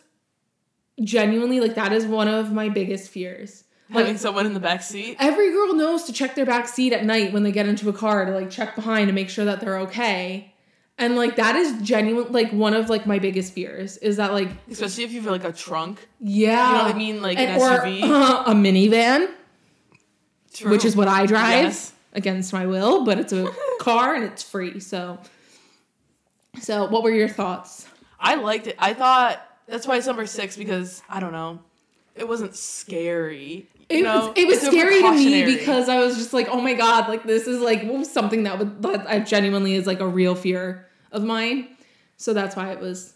[1.02, 3.64] genuinely like that is one of my biggest fears.
[3.90, 5.16] Like Having someone in the back seat.
[5.20, 7.92] every girl knows to check their back seat at night when they get into a
[7.92, 10.52] car to like check behind and make sure that they're okay.
[10.96, 14.48] And like that is genuine like one of like my biggest fears is that like
[14.70, 16.06] Especially if you feel like a trunk.
[16.20, 16.70] yeah.
[16.70, 17.20] You know what I mean?
[17.22, 18.02] Like an And- or, SUV.
[18.04, 19.28] uh, a minivan,
[20.54, 20.70] True.
[20.70, 21.92] which is what I drive Yes.
[22.14, 23.50] Against my will, but it's a
[23.81, 24.81] car and it's free.
[24.81, 25.18] So
[26.61, 27.87] So what were your thoughts?
[28.18, 28.77] I liked it.
[28.79, 31.61] I thought that's why it's number six because I don't know.
[32.14, 33.66] It wasn't scary.
[33.90, 34.29] You It know?
[34.29, 37.24] was it was scary to me because I was just like, oh my god, like
[37.24, 41.24] this is like something that would that I genuinely is like a real fear of
[41.24, 41.68] mine.
[42.16, 43.14] So that's why it was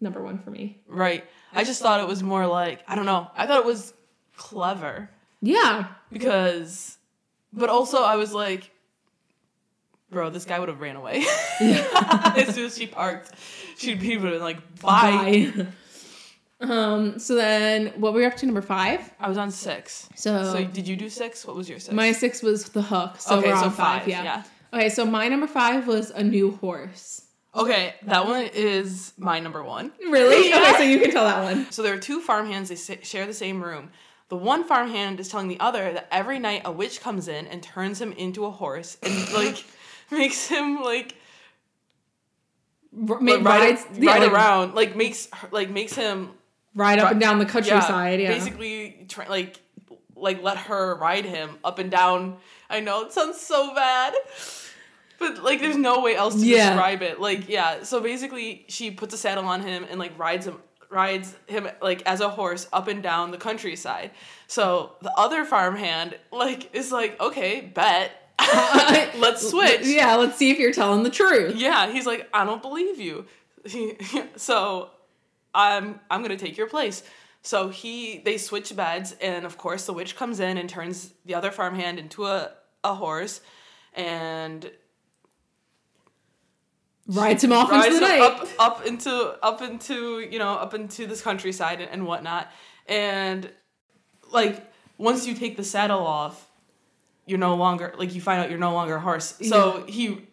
[0.00, 0.78] number one for me.
[0.86, 1.24] Right.
[1.52, 3.28] I just thought it was more like I don't know.
[3.36, 3.92] I thought it was
[4.36, 5.10] clever.
[5.40, 5.86] Yeah.
[6.12, 6.97] because,
[7.52, 8.70] but also I was like,
[10.10, 11.24] bro, this guy would have ran away
[11.60, 13.32] as soon as she parked.
[13.76, 15.52] She'd be like bye.
[15.56, 15.66] Bye.
[16.60, 17.18] um.
[17.18, 18.46] So then, what were you up to?
[18.46, 19.12] Number five.
[19.20, 20.08] I was on six.
[20.16, 21.46] So, So did you do six?
[21.46, 21.94] What was your six?
[21.94, 23.16] my six was the hook.
[23.20, 24.00] So okay, we're so on five.
[24.00, 24.08] five.
[24.08, 24.22] yeah.
[24.24, 24.42] yeah.
[24.72, 24.88] Okay.
[24.88, 27.22] So my number five was a new horse.
[27.54, 29.90] Okay, that one is my number one.
[30.10, 30.52] Really?
[30.58, 30.72] Okay.
[30.76, 31.70] So you can tell that one.
[31.72, 32.68] So there are two farmhands.
[32.68, 33.90] They share the same room.
[34.28, 37.62] The one farmhand is telling the other that every night a witch comes in and
[37.62, 39.64] turns him into a horse and like
[40.10, 41.14] makes him like
[43.08, 46.30] R- like, ride, ride, yeah, ride like, around, like makes like makes him
[46.74, 48.20] ride up Ri- and down the countryside.
[48.20, 48.32] Yeah.
[48.32, 49.60] basically try, like
[50.16, 52.38] like let her ride him up and down.
[52.70, 54.14] I know it sounds so bad.
[55.18, 56.70] But like there's no way else to Yeah.
[56.70, 57.20] describe it.
[57.20, 60.56] Like yeah, so basically she puts a saddle on him and like rides him
[60.90, 64.10] rides him like as a horse up and down the countryside.
[64.46, 68.12] So the other farmhand like is like, "Okay, bet.
[69.18, 70.16] Let's switch." Yeah.
[70.16, 71.56] Let's see if you're telling the truth.
[71.56, 73.26] Yeah, he's like, I don't believe you.
[74.36, 74.90] so
[75.54, 77.02] I'm I'm gonna take your place.
[77.42, 81.34] So he they switch beds, and of course the witch comes in and turns the
[81.34, 82.52] other farmhand into a,
[82.84, 83.40] a horse
[83.94, 84.70] and
[87.08, 88.20] Rides him off into the night.
[88.20, 92.52] up up into up into you know up into this countryside and, and whatnot.
[92.86, 93.50] And
[94.30, 96.50] like once you take the saddle off,
[97.24, 99.38] you're no longer like you find out you're no longer a horse.
[99.42, 100.28] So he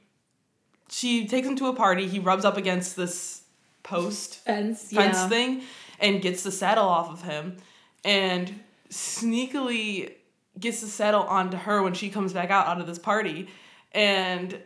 [0.89, 3.43] she takes him to a party, he rubs up against this
[3.83, 4.91] post Fence.
[4.91, 5.29] fence yeah.
[5.29, 5.61] thing
[5.99, 7.57] and gets the saddle off of him
[8.03, 8.59] and
[8.89, 10.11] sneakily
[10.59, 13.47] gets the saddle onto her when she comes back out out of this party
[13.91, 14.59] and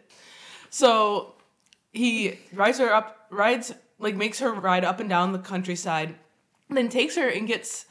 [0.69, 1.33] so
[1.93, 6.15] he rides her up rides like makes her ride up and down the countryside
[6.69, 7.85] then takes her and gets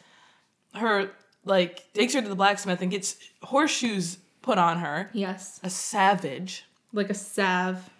[0.74, 1.10] her
[1.44, 5.60] like takes her to the blacksmith and gets horseshoes put on her Yes.
[5.62, 7.90] a savage Like a salve.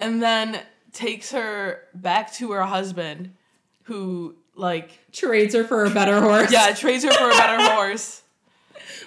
[0.00, 0.60] and then
[0.92, 3.34] takes her back to her husband
[3.84, 6.52] who like Trades her for a better horse.
[6.52, 8.22] yeah trades her for a better horse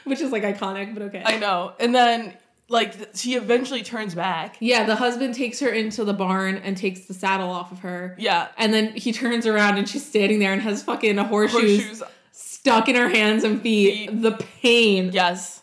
[0.06, 1.24] Which is like iconic, but okay.
[1.26, 2.34] i know and then
[2.72, 7.02] like she eventually turns back yeah, the husband takes her into the barn and takes
[7.02, 8.16] the saddle off of her.
[8.18, 12.04] yeah And then he turns around and she's standing there and has fucking horseshoes, horseshoes
[12.32, 14.10] stuck in her hands and feet.
[14.10, 14.22] Feet.
[14.22, 14.32] The
[14.62, 15.12] pain.
[15.14, 15.62] yes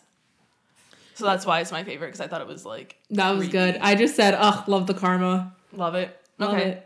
[1.15, 3.51] so that's why it's my favorite because i thought it was like That was creepy.
[3.51, 3.77] good.
[3.81, 5.53] I just said, ugh, love the karma.
[5.73, 6.85] love it Love okay it.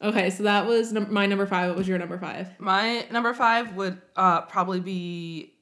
[0.00, 1.68] Okay, so that was num- my number five.
[1.68, 2.48] What was your number five?
[2.58, 5.52] my number five would uh probably be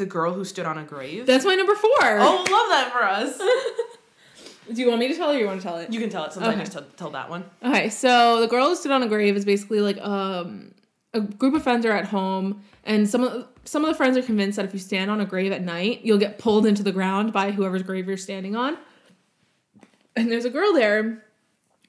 [0.00, 1.90] the girl who stood on a grave That's my number four.
[2.02, 3.38] oh love that for us
[4.74, 5.92] Do you want me to tell it or you want to tell it?
[5.92, 8.68] you can tell it since i just t- tell that one Okay, so the girl
[8.68, 10.72] who stood on a grave is basically like um,
[11.14, 14.22] a group of friends are at home, and some of some of the friends are
[14.22, 16.92] convinced that if you stand on a grave at night, you'll get pulled into the
[16.92, 18.78] ground by whoever's grave you're standing on.
[20.16, 21.24] And there's a girl there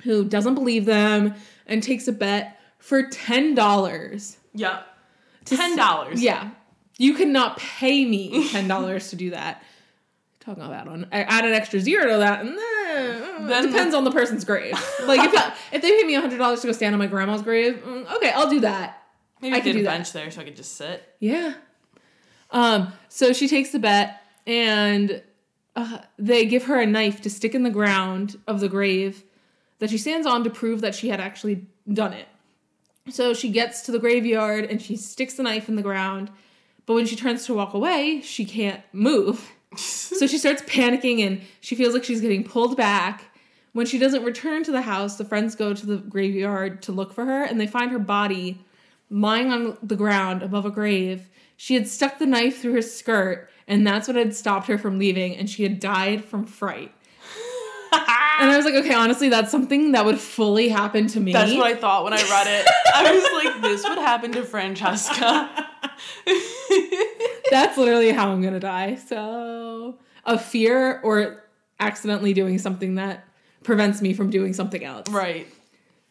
[0.04, 1.36] who doesn't believe them
[1.68, 4.38] and takes a bet for ten dollars.
[4.56, 4.82] yeah
[5.46, 6.50] ten dollars Yeah,
[7.02, 9.64] you cannot pay me ten dollars to do that.
[10.40, 13.94] Talking about on, I add an extra zero to that, and then Then- it depends
[13.96, 14.74] on the person's grave.
[15.06, 15.34] Like if
[15.74, 18.32] if they pay me hundred dollars to go stand on my grandma's grave, mm, okay,
[18.32, 19.02] I'll do that.
[19.42, 19.90] maybe I could do a that.
[19.98, 21.54] bench there so i could just sit Yeah.
[22.52, 22.92] Um.
[23.10, 25.22] So she takes the bet, and
[25.76, 29.24] uh, they give her a knife to stick in the ground of the grave
[29.80, 32.28] that she stands on to prove that she had actually done it.
[33.10, 36.30] So she gets to the graveyard and she sticks the knife in the ground,
[36.92, 39.50] but when she turns to walk away, she can't move.
[39.78, 43.24] so she starts panicking and she feels like she's getting pulled back.
[43.72, 47.14] When she doesn't return to the house, the friends go to the graveyard to look
[47.14, 48.60] for her and they find her body
[49.10, 51.30] lying on the ground above a grave.
[51.56, 55.00] She had stuck the knife through her skirt, and that's what had stopped her from
[55.00, 56.92] leaving, and she had died from fright.
[57.94, 61.32] and I was like, okay, honestly, that's something that would fully happen to me.
[61.32, 62.68] That's what I thought when I read it.
[62.94, 65.68] I was like, this would happen to Francesca.
[67.52, 68.96] that's literally how I'm gonna die.
[68.96, 71.44] So, of fear or
[71.80, 73.26] accidentally doing something that
[73.64, 75.10] prevents me from doing something else.
[75.10, 75.48] right.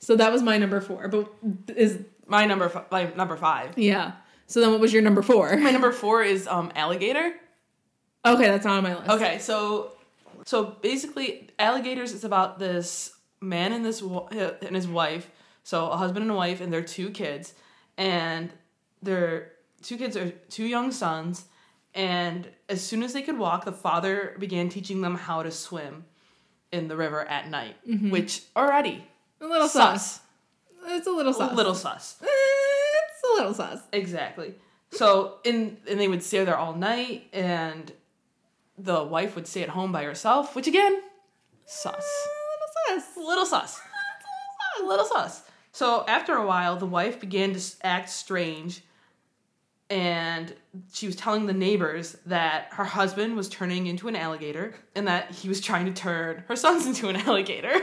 [0.02, 1.08] So that was my number four.
[1.08, 1.30] But
[1.76, 3.76] is My number fi- my number five.
[3.76, 4.12] yeah.
[4.46, 5.56] So then, what was your number four?
[5.58, 7.34] My number four is um alligator.
[8.24, 9.10] Okay, that's not on my list.
[9.10, 9.92] Okay, so
[10.46, 15.30] so basically, alligators is about this man and this and his wife.
[15.64, 17.52] So a husband and a wife and their two kids,
[17.98, 18.50] and
[19.02, 21.44] their two kids are two young sons.
[21.94, 26.04] And as soon as they could walk, the father began teaching them how to swim
[26.70, 28.10] in the river at night, mm-hmm.
[28.10, 29.04] which already
[29.40, 30.02] A little sus.
[30.02, 30.20] sus,
[30.86, 31.50] It's a little sus.
[31.52, 32.16] a little sus.
[32.22, 33.80] It's a little sus.
[33.92, 34.54] Exactly.
[34.92, 37.92] So in and they would stay there all night, and
[38.78, 41.00] the wife would stay at home by herself, which again,
[41.66, 41.94] sus.
[41.94, 43.16] A little sus.
[43.16, 43.80] Little sus.
[44.80, 45.42] A little sus.
[45.72, 48.82] So after a while, the wife began to act strange,
[49.90, 50.54] and
[50.92, 55.32] she was telling the neighbors that her husband was turning into an alligator, and that
[55.32, 57.74] he was trying to turn her sons into an alligator.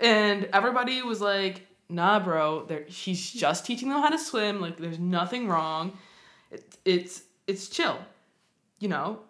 [0.00, 2.64] And everybody was like, "Nah, bro.
[2.66, 4.60] There, he's just teaching them how to swim.
[4.60, 5.98] Like, there's nothing wrong.
[6.50, 7.98] It, it's it's chill.
[8.78, 9.20] You know,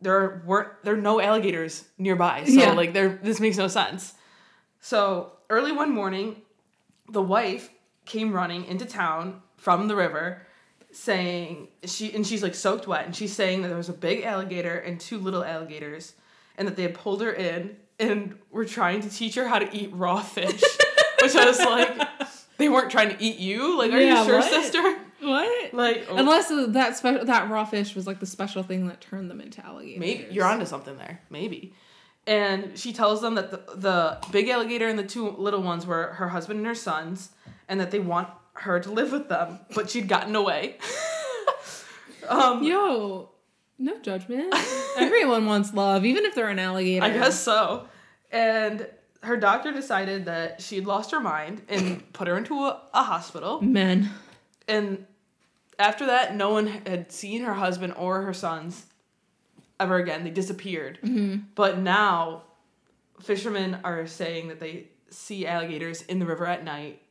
[0.00, 2.72] there weren't there are no alligators nearby, so Yeah.
[2.72, 4.14] like there this makes no sense.
[4.80, 6.36] So early one morning,
[7.08, 7.70] the wife
[8.06, 10.46] came running into town from the river,
[10.92, 14.24] saying she and she's like soaked wet, and she's saying that there was a big
[14.24, 16.14] alligator and two little alligators,
[16.58, 19.68] and that they had pulled her in and were trying to teach her how to
[19.76, 20.62] eat raw fish,
[21.22, 22.08] which I was like,
[22.56, 23.76] they weren't trying to eat you.
[23.78, 24.50] Like, are Yeah, you sure, what?
[24.50, 24.98] sister?
[25.20, 25.74] What?
[25.74, 29.30] Like, oh, Unless that special that raw fish was like the special thing that turned
[29.30, 30.00] them into alligators.
[30.00, 31.20] Maybe you're onto something there.
[31.28, 31.74] Maybe.
[32.26, 36.08] And she tells them that the, the big alligator and the two little ones were
[36.14, 37.30] her husband and her sons,
[37.68, 40.78] and that they want her to live with them, but she'd gotten away.
[42.28, 43.30] um, Yo,
[43.78, 44.54] no judgment.
[44.98, 47.04] Everyone wants love, even if they're an alligator.
[47.04, 47.86] I guess so.
[48.30, 48.86] And
[49.22, 53.60] her doctor decided that she'd lost her mind and put her into a, a hospital.
[53.60, 54.10] Men.
[54.68, 55.06] And
[55.78, 58.86] after that, no one had seen her husband or her sons
[59.78, 60.24] ever again.
[60.24, 60.98] They disappeared.
[61.54, 62.42] But now,
[63.20, 67.02] fishermen are saying that they see alligators in the river at night.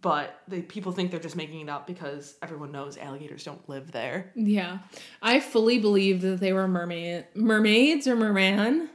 [0.00, 3.92] But they people think they're just making it up because everyone knows alligators don't live
[3.92, 4.32] there.
[4.34, 4.78] Yeah.
[5.22, 8.90] I fully believed that they were mermaid mermaids or merman.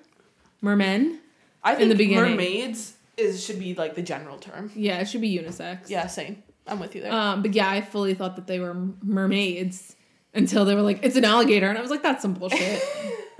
[0.62, 1.20] Mermen.
[1.64, 2.32] I think the beginning.
[2.32, 4.72] mermaids is should be like the general term.
[4.76, 5.90] Yeah, it should be unisex.
[5.90, 6.44] Yeah, same.
[6.68, 7.12] I'm with you there.
[7.12, 9.96] Um, but yeah, I fully thought that they were mermaids
[10.34, 11.68] until they were like, it's an alligator.
[11.68, 12.82] And I was like, that's some bullshit.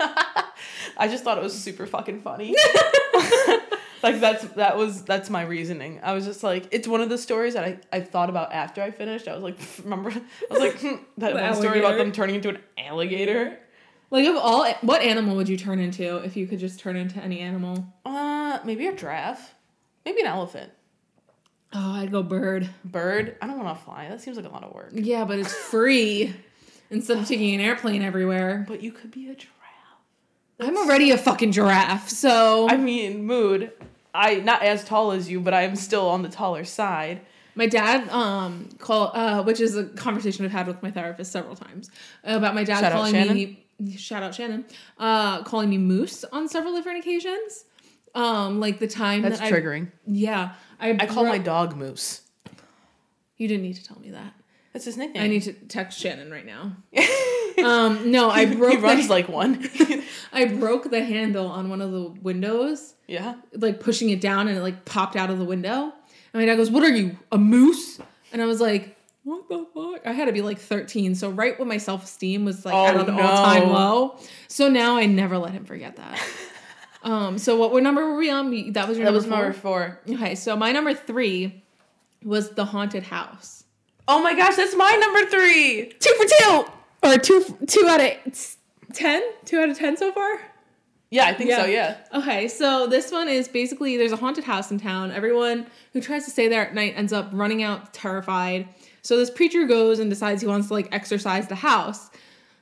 [0.00, 2.54] I just thought it was super fucking funny.
[4.02, 6.00] like that's that was that's my reasoning.
[6.02, 8.82] I was just like, it's one of the stories that I, I thought about after
[8.82, 9.28] I finished.
[9.28, 10.10] I was like, remember?
[10.10, 13.58] I was like, hmm, that one story about them turning into an alligator.
[14.10, 17.18] like, of all, what animal would you turn into if you could just turn into
[17.20, 17.84] any animal?
[18.04, 19.54] Uh, maybe a giraffe,
[20.04, 20.70] maybe an elephant,
[21.72, 22.68] Oh, I'd go bird.
[22.84, 23.36] bird.
[23.40, 24.08] I don't want to fly.
[24.08, 24.90] That seems like a lot of work.
[24.92, 26.34] Yeah, but it's free
[26.90, 28.64] instead of taking an airplane everywhere.
[28.66, 29.54] But you could be a giraffe.
[30.58, 33.70] I'm already a fucking giraffe, so I mean, mood.
[34.14, 37.20] I not as tall as you, but I am still on the taller side.
[37.54, 41.56] my dad um call uh which is a conversation I've had with my therapist several
[41.56, 41.90] times
[42.24, 43.64] about my dad Shout out calling me
[43.96, 44.64] shout out Shannon
[44.98, 47.64] uh calling me moose on several different occasions.
[48.14, 49.86] Um like the time That's that triggering.
[49.88, 52.22] I yeah, I I call my dog Moose.
[53.36, 54.34] You didn't need to tell me that.
[54.72, 55.22] That's his nickname.
[55.22, 56.76] I need to text Shannon right now.
[57.64, 59.68] Um no, I broke he runs the, like one.
[60.32, 63.34] I broke the handle on one of the windows yeah.
[63.54, 65.92] like pushing it down and it like popped out of the window.
[66.32, 68.00] And my dad goes, What are you, a moose?
[68.32, 70.06] And I was like, What the fuck?
[70.06, 71.14] I had to be like 13.
[71.16, 74.18] So right when my self esteem was like Oh, at an all time low.
[74.48, 76.20] So now I never let him forget that.
[77.02, 78.72] um, so what, what number were we on?
[78.72, 79.36] That was your That number was four?
[79.36, 80.00] number four.
[80.08, 81.64] Okay, so my number three
[82.22, 83.64] was the haunted house.
[84.06, 85.92] Oh my gosh, that's my number three.
[85.98, 86.72] Two for two!
[87.02, 88.56] Or two two out of
[88.92, 90.40] ten, two out of ten so far?
[91.10, 91.64] Yeah, I think so.
[91.64, 91.96] Yeah.
[92.14, 95.10] Okay, so this one is basically there's a haunted house in town.
[95.10, 98.68] Everyone who tries to stay there at night ends up running out terrified.
[99.02, 102.10] So this preacher goes and decides he wants to like exorcise the house.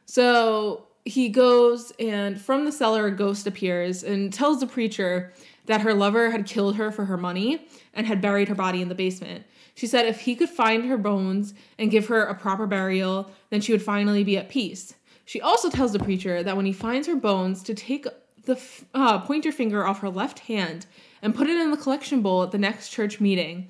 [0.07, 5.33] So he goes and from the cellar a ghost appears and tells the preacher
[5.67, 8.89] that her lover had killed her for her money and had buried her body in
[8.89, 9.45] the basement.
[9.79, 13.61] She said if he could find her bones and give her a proper burial, then
[13.61, 14.95] she would finally be at peace.
[15.25, 18.05] She also tells the preacher that when he finds her bones, to take
[18.43, 20.87] the f- uh, pointer finger off her left hand
[21.23, 23.69] and put it in the collection bowl at the next church meeting,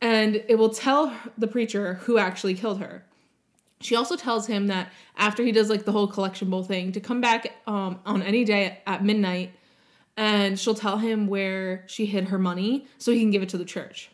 [0.00, 3.04] and it will tell the preacher who actually killed her.
[3.80, 7.00] She also tells him that after he does like the whole collection bowl thing, to
[7.00, 9.52] come back um, on any day at midnight,
[10.16, 13.58] and she'll tell him where she hid her money so he can give it to
[13.58, 14.10] the church.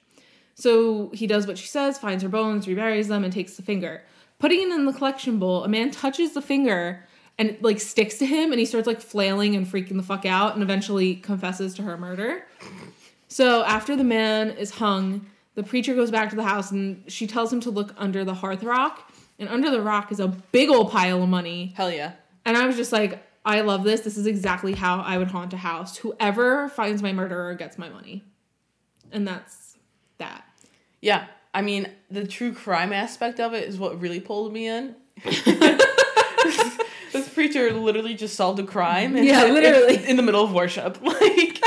[0.55, 4.03] So he does what she says, finds her bones, reburies them, and takes the finger.
[4.39, 7.07] Putting it in the collection bowl, a man touches the finger
[7.39, 10.27] and it like sticks to him, and he starts like flailing and freaking the fuck
[10.27, 12.45] out, and eventually confesses to her murder.
[13.29, 17.27] So after the man is hung, the preacher goes back to the house and she
[17.27, 19.11] tells him to look under the hearth rock.
[19.39, 21.73] And under the rock is a big old pile of money.
[21.77, 22.13] Hell yeah.
[22.45, 24.03] And I was just like, I love this.
[24.03, 25.97] This is exactly how I would haunt a house.
[25.97, 28.25] Whoever finds my murderer gets my money.
[29.11, 29.62] And that's
[30.23, 30.45] that.
[31.01, 31.27] Yeah.
[31.55, 34.95] I mean, the true crime aspect of it is what really pulled me in.
[37.13, 39.17] this preacher literally just solved a crime.
[39.17, 40.05] and- Yeah, literally.
[40.09, 41.61] in the middle of worship, like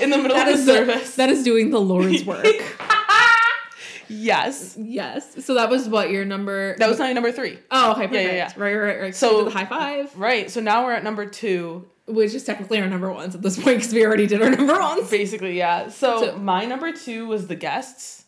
[0.00, 1.14] in the middle That of the is the- service.
[1.16, 2.46] that is doing the Lord's work.
[4.08, 5.44] yes, yes.
[5.44, 6.76] So that was what your number.
[6.78, 7.58] that was my number three.
[7.70, 8.14] Oh, okay, perfect.
[8.14, 8.52] Yeah, yeah, yeah.
[8.56, 9.14] Right, right, right.
[9.14, 10.50] So- So the high five, Right.
[10.50, 11.86] So now we're at number two.
[12.06, 14.78] Which is technically our number ones at this point because we already did our number
[14.78, 15.10] ones.
[15.10, 15.88] Basically, yeah.
[15.88, 18.24] So, So- my number two was the guests.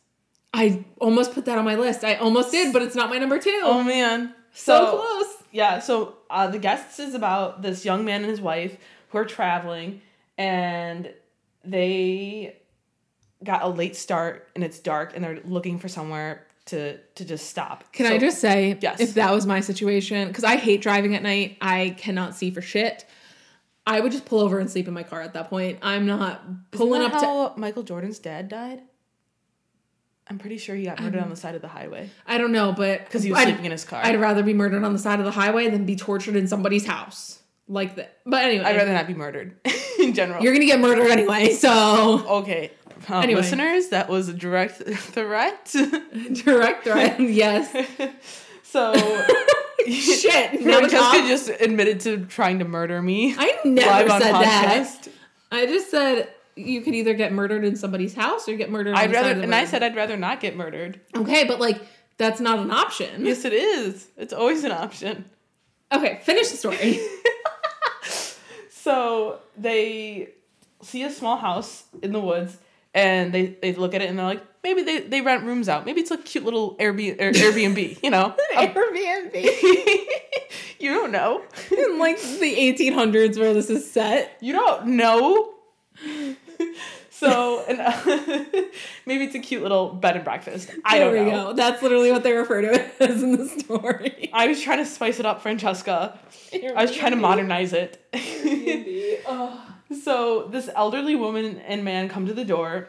[0.55, 2.03] I almost put that on my list.
[2.05, 3.61] I almost did, but it's not my number two.
[3.63, 4.35] Oh man.
[4.53, 5.35] so, close.
[5.53, 8.77] Yeah, so uh, the guests is about this young man and his wife
[9.11, 10.01] who are traveling,
[10.37, 11.13] and
[11.65, 12.57] they
[13.45, 17.49] got a late start and it's dark, and they're looking for somewhere to to just
[17.49, 17.93] stop.
[17.93, 19.01] Can So- I just say, Yes.
[19.01, 22.63] if that was my situation, because I hate driving at night, I cannot see for
[22.63, 23.05] shit.
[23.89, 25.79] I would just pull over and sleep in my car at that point.
[25.83, 27.27] I'm not pulling up that to.
[27.27, 28.81] how Michael Jordan's dad died?
[30.31, 32.73] I'm pretty sure he got murdered on the side of the highway I don't know,
[32.73, 34.03] but because he was I'd, sleeping in his car.
[34.05, 36.85] I'd rather be murdered on the side of the highway than be tortured in somebody's
[36.85, 38.19] house like that.
[38.27, 39.57] But anyway, I'd rather not be murdered
[39.99, 40.43] in general.
[40.45, 41.55] you're gonna get murdered anyway.
[41.55, 42.73] So okay,
[43.09, 43.41] um, Anyway.
[43.41, 45.75] listeners, that was a direct threat.
[46.45, 47.75] direct threat, yes.
[48.65, 48.93] so
[49.87, 53.35] Shit, Francesca just admitted to trying to murder me.
[53.37, 54.87] I never live on said that.
[54.87, 55.09] podcast.
[55.53, 58.97] I just said you could either get murdered in somebody's house or get murdered.
[58.97, 61.01] I'd the rather, the and I said I'd rather not get murdered.
[61.17, 61.81] okay, but like
[62.17, 63.25] that's not an option.
[63.25, 64.09] Yes, it is.
[64.17, 65.25] It's always an option.
[65.93, 66.99] Okay, finish the story.
[68.71, 70.31] So they
[70.83, 72.57] see a small house in the woods,
[72.95, 75.87] and they, they look at it and they're like, maybe they, they rent rooms out.
[75.87, 78.35] Maybe it's a cute little Airbnb, Air, you know?
[78.57, 79.35] Um, Airbnb
[80.81, 81.43] you don't know.
[81.77, 84.37] in like the 1800s where this is set.
[84.41, 85.55] You don't know.
[87.11, 87.79] so, and
[89.07, 90.71] maybe it's a cute little bed and breakfast.
[90.85, 91.47] I there don't we know.
[91.49, 91.53] go.
[91.55, 94.31] That's literally what they refer to it as in the story.
[94.33, 96.19] I was trying to spice it up, Francesca.
[96.53, 98.01] I was trying to modernize it.
[99.31, 99.67] Oh.
[100.03, 102.89] so this elderly woman and man come to the door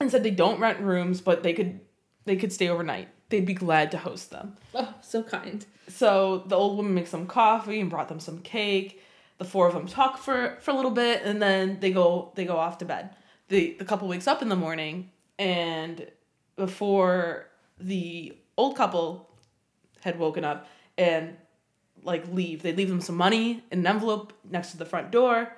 [0.00, 1.80] and said they don't rent rooms, but they could
[2.24, 3.08] they could stay overnight.
[3.28, 4.56] They'd be glad to host them.
[4.74, 5.64] oh, so kind.
[5.88, 9.02] So the old woman makes them coffee and brought them some cake.
[9.38, 12.44] The four of them talk for for a little bit and then they go they
[12.44, 13.10] go off to bed.
[13.48, 16.06] The the couple wakes up in the morning and
[16.56, 17.46] before
[17.78, 19.30] the old couple
[20.00, 20.66] had woken up
[20.98, 21.36] and
[22.02, 22.62] like leave.
[22.62, 25.52] They leave them some money in an envelope next to the front door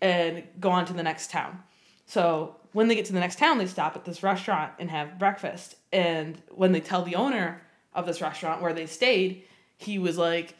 [0.00, 1.62] and go on to the next town.
[2.06, 5.18] So when they get to the next town, they stop at this restaurant and have
[5.18, 5.76] breakfast.
[5.92, 7.62] And when they tell the owner
[7.94, 9.44] of this restaurant where they stayed,
[9.78, 10.54] he was like,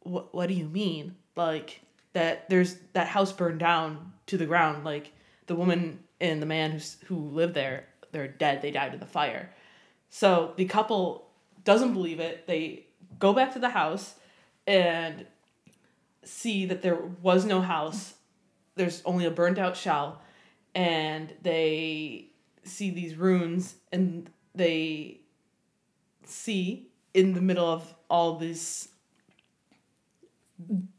[0.00, 0.48] "What?
[0.48, 1.14] Do you mean?
[1.36, 1.82] Like
[2.14, 2.48] that?
[2.48, 4.84] There's that house burned down to the ground.
[4.84, 5.12] Like
[5.46, 8.62] the woman and the man who's who lived there, they're dead.
[8.62, 9.50] They died in the fire."
[10.08, 11.28] So the couple
[11.64, 12.46] doesn't believe it.
[12.46, 12.86] They
[13.18, 14.14] go back to the house
[14.66, 15.26] and
[16.24, 18.14] see that there was no house.
[18.74, 20.22] There's only a burnt out shell.
[20.78, 22.30] And they
[22.62, 25.20] see these runes and they
[26.24, 28.88] see in the middle of all this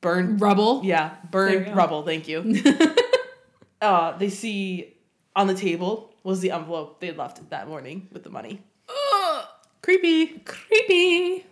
[0.01, 0.81] burned Rubble.
[0.83, 2.61] yeah, burned rubble, thank you.
[3.81, 4.97] uh, they see
[5.35, 8.61] on the table was the envelope they had left that morning with the money.
[8.89, 9.45] Ugh,
[9.81, 10.39] Creepy.
[10.39, 11.45] creepy.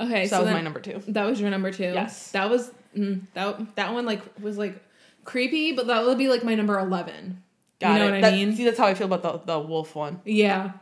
[0.00, 1.00] Okay, So so that was my number two.
[1.08, 1.84] That was your number two.
[1.84, 2.32] Yes.
[2.32, 4.82] That was mm, that that one like was like
[5.24, 7.43] creepy, but that would be like my number eleven.
[7.80, 8.10] Got you know it.
[8.10, 8.54] what I That- mean?
[8.56, 10.20] See, that's how I feel about the, the wolf one.
[10.24, 10.72] Yeah.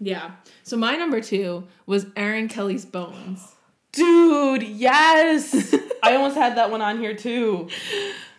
[0.00, 0.32] Yeah.
[0.64, 3.54] So my number two was Aaron Kelly's bones.
[3.92, 5.74] Dude, yes.
[6.02, 7.68] I almost had that one on here too.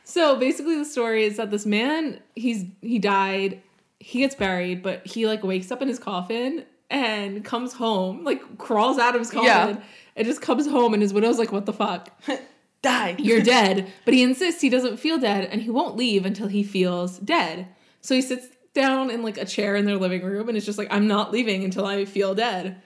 [0.03, 3.61] So basically the story is that this man, he's he died,
[3.99, 8.57] he gets buried, but he like wakes up in his coffin and comes home, like
[8.57, 9.81] crawls out of his coffin Yeah.
[10.15, 12.09] and just comes home and his widow's like, What the fuck?
[12.81, 13.15] Die.
[13.17, 13.89] You're dead.
[14.03, 17.67] But he insists he doesn't feel dead and he won't leave until he feels dead.
[18.03, 20.77] So he sits down in like a chair in their living room and it's just
[20.77, 22.81] like, I'm not leaving until I feel dead.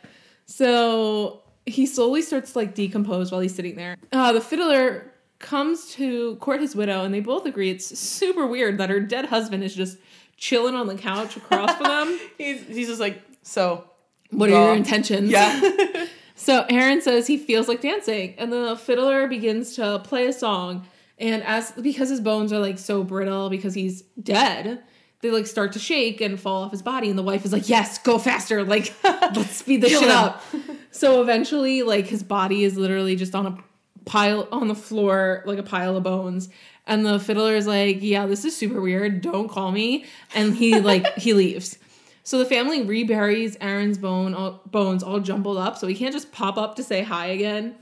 [0.46, 3.98] So he slowly starts to like decompose while he's sitting there.
[4.14, 8.78] Uh, the fiddler comes to court his widow and they both agree it's super weird
[8.78, 9.98] that her dead husband is just
[10.38, 12.20] chilling on the couch across from them.
[12.38, 13.90] He's, he's just like, so.
[14.30, 15.32] What are your intentions?
[15.32, 16.06] Yeah.
[16.40, 20.86] So Aaron says he feels like dancing, and the fiddler begins to play a song.
[21.18, 24.84] And as because his bones are like so brittle because he's dead,
[25.22, 27.10] they like start to shake and fall off his body.
[27.10, 28.64] And the wife is like, "Yes, go faster!
[28.64, 30.44] Like, let's speed this Kill shit him." up."
[30.92, 33.58] so eventually, like his body is literally just on a
[34.06, 36.50] pile on the floor, like a pile of bones.
[36.86, 39.22] And the fiddler is like, "Yeah, this is super weird.
[39.22, 40.06] Don't call me."
[40.36, 41.78] And he like he leaves.
[42.24, 46.32] So the family reburies Aaron's bone all, bones all jumbled up, so he can't just
[46.32, 47.76] pop up to say hi again.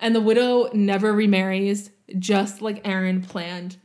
[0.00, 3.76] And the widow never remarries, just like Aaron planned.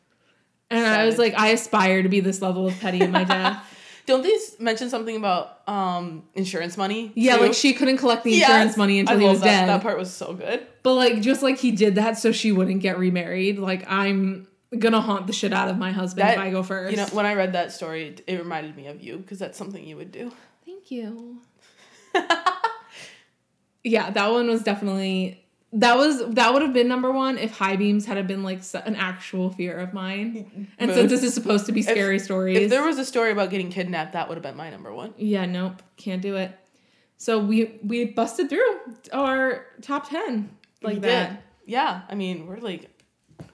[0.71, 3.65] And I was like, I aspire to be this level of petty in my death.
[4.05, 7.11] Don't they mention something about um insurance money?
[7.15, 7.43] yeah, too?
[7.43, 8.49] like she couldn't collect the Yes.
[8.49, 9.45] insurance money until I he was that.
[9.61, 9.69] dead.
[9.69, 10.65] That part was so good.
[10.83, 14.47] But like just like he did that so she wouldn't get remarried, like I'm
[14.77, 16.91] gonna haunt the shit out of my husband That- if I go first.
[16.91, 19.83] You know, when I read that story, it reminded me of you because that's something
[19.83, 20.31] you would do.
[20.65, 21.37] Thank you.
[23.83, 25.38] yeah, that one was definitely
[25.73, 28.95] that was that would have been number one if high beams had been like an
[28.95, 30.67] actual fear of mine.
[30.79, 30.97] And Mood.
[30.97, 33.69] since this is supposed to be scary stories, If there was a story about getting
[33.69, 35.13] kidnapped, that would have been my number one.
[35.17, 36.51] yeah, nope, can't do it.
[37.17, 38.77] So we we busted through
[39.13, 40.49] our top ten
[40.81, 41.29] like We that.
[41.29, 41.39] did.
[41.65, 42.89] Yeah, I mean, we're like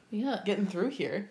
[0.10, 1.30] Yeah, getting through here.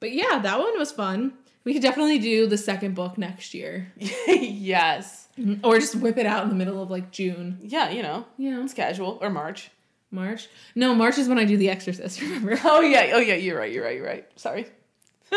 [0.00, 1.34] but yeah, that one was fun.
[1.64, 5.25] We could definitely do the second book next year, yes.
[5.62, 7.58] Or just whip it out in the middle of like June.
[7.62, 9.70] Yeah, you know, Yeah, it's casual or March.
[10.10, 10.48] March.
[10.74, 12.20] No, March is when I do The Exorcist.
[12.22, 12.58] Remember?
[12.64, 14.26] Oh yeah, oh yeah, you're right, you're right, you're right.
[14.36, 14.66] Sorry.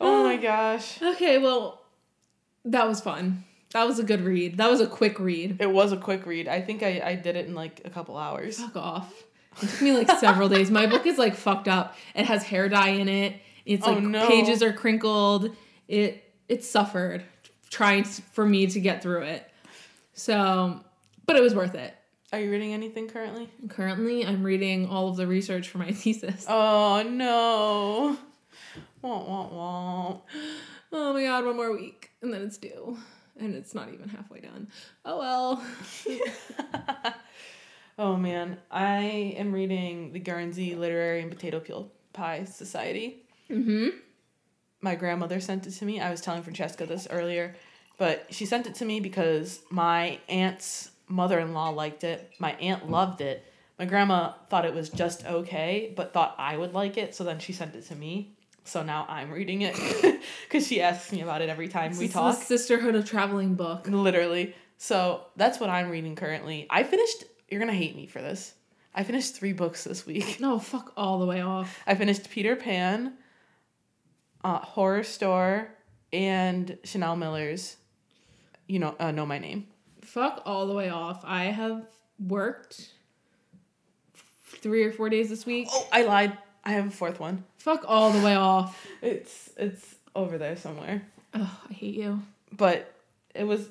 [0.00, 1.00] oh my gosh.
[1.02, 1.82] Okay, well,
[2.64, 3.44] that was fun.
[3.72, 4.58] That was a good read.
[4.58, 5.56] That was a quick read.
[5.60, 6.46] It was a quick read.
[6.46, 8.58] I think I, I did it in like a couple hours.
[8.60, 9.12] Fuck off.
[9.62, 10.70] It took me like several days.
[10.70, 11.96] My book is like fucked up.
[12.14, 13.36] It has hair dye in it.
[13.64, 14.26] It's Oh, like no.
[14.28, 15.54] pages are crinkled.
[15.88, 17.24] It it suffered
[17.72, 19.50] trying for me to get through it.
[20.12, 20.78] So,
[21.26, 21.96] but it was worth it.
[22.32, 23.50] Are you reading anything currently?
[23.68, 26.46] Currently, I'm reading all of the research for my thesis.
[26.48, 28.16] Oh no.
[29.00, 30.16] Wah, wah, wah.
[30.92, 32.96] Oh my god, one more week and then it's due.
[33.38, 34.68] And it's not even halfway done.
[35.04, 35.64] Oh well.
[37.98, 43.22] oh man, I am reading the Guernsey Literary and Potato Peel Pie Society.
[43.50, 43.88] Mm-hmm.
[44.82, 46.00] My grandmother sent it to me.
[46.00, 47.54] I was telling Francesca this earlier,
[47.98, 52.32] but she sent it to me because my aunt's mother in law liked it.
[52.38, 53.46] My aunt loved it.
[53.78, 57.38] My grandma thought it was just okay, but thought I would like it, so then
[57.38, 58.34] she sent it to me.
[58.64, 59.74] So now I'm reading it
[60.48, 62.36] because she asks me about it every time we talk.
[62.36, 63.88] Sisterhood of Traveling book.
[63.88, 64.54] Literally.
[64.78, 66.66] So that's what I'm reading currently.
[66.70, 68.54] I finished, you're going to hate me for this.
[68.94, 70.38] I finished three books this week.
[70.40, 71.78] No, fuck all the way off.
[71.86, 73.14] I finished Peter Pan,
[74.44, 75.68] uh, Horrorstör,
[76.12, 77.76] and Chanel Miller's,
[78.66, 79.66] you know, uh, Know My Name.
[80.02, 81.22] Fuck all the way off.
[81.24, 81.86] I have
[82.18, 82.90] worked
[84.44, 85.68] three or four days this week.
[85.70, 86.36] Oh, I lied.
[86.64, 87.44] I have a fourth one.
[87.58, 88.86] Fuck all the way off.
[89.02, 91.02] It's it's over there somewhere.
[91.34, 92.22] Oh, I hate you.
[92.52, 92.92] But
[93.34, 93.68] it was,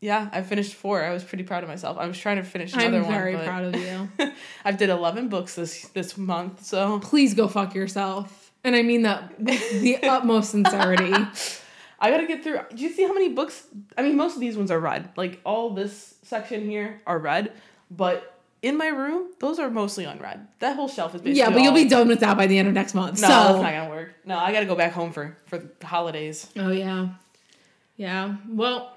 [0.00, 1.02] yeah, I finished four.
[1.04, 1.98] I was pretty proud of myself.
[1.98, 3.04] I was trying to finish another one.
[3.04, 3.12] I'm one.
[3.12, 4.32] very proud of you.
[4.64, 6.64] I've did eleven books this this month.
[6.64, 8.47] So Please go fuck yourself.
[8.64, 11.12] And I mean that with the utmost sincerity.
[12.00, 12.60] I gotta get through.
[12.74, 13.66] Do you see how many books?
[13.96, 15.10] I mean, most of these ones are read.
[15.16, 17.52] Like all this section here are read,
[17.90, 20.46] but in my room, those are mostly unread.
[20.60, 21.38] That whole shelf is basically.
[21.40, 23.20] Yeah, but you'll be done with that by the end of next month.
[23.20, 24.14] No, so that's not gonna work.
[24.24, 26.48] No, I gotta go back home for for the holidays.
[26.56, 27.08] Oh yeah.
[27.96, 28.36] Yeah.
[28.48, 28.96] Well,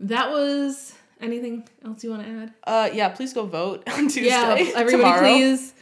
[0.00, 2.54] that was anything else you want to add?
[2.64, 3.08] Uh, yeah.
[3.10, 4.26] Please go vote on Tuesday.
[4.26, 5.20] yeah, everybody tomorrow.
[5.20, 5.74] please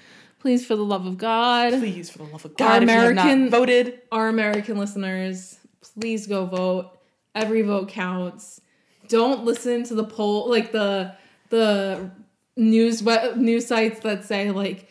[0.44, 1.72] please for the love of God.
[1.72, 6.44] Please, for the love of God, if you American- voted, our American listeners, please go
[6.44, 6.90] vote.
[7.34, 8.60] Every vote counts.
[9.08, 11.14] Don't listen to the poll like the
[11.48, 12.10] the
[12.58, 14.90] news web, news sites that say like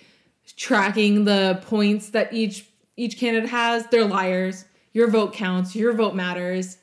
[0.57, 3.85] tracking the points that each each candidate has.
[3.91, 4.65] They're liars.
[4.91, 5.75] Your vote counts.
[5.75, 6.77] Your vote matters.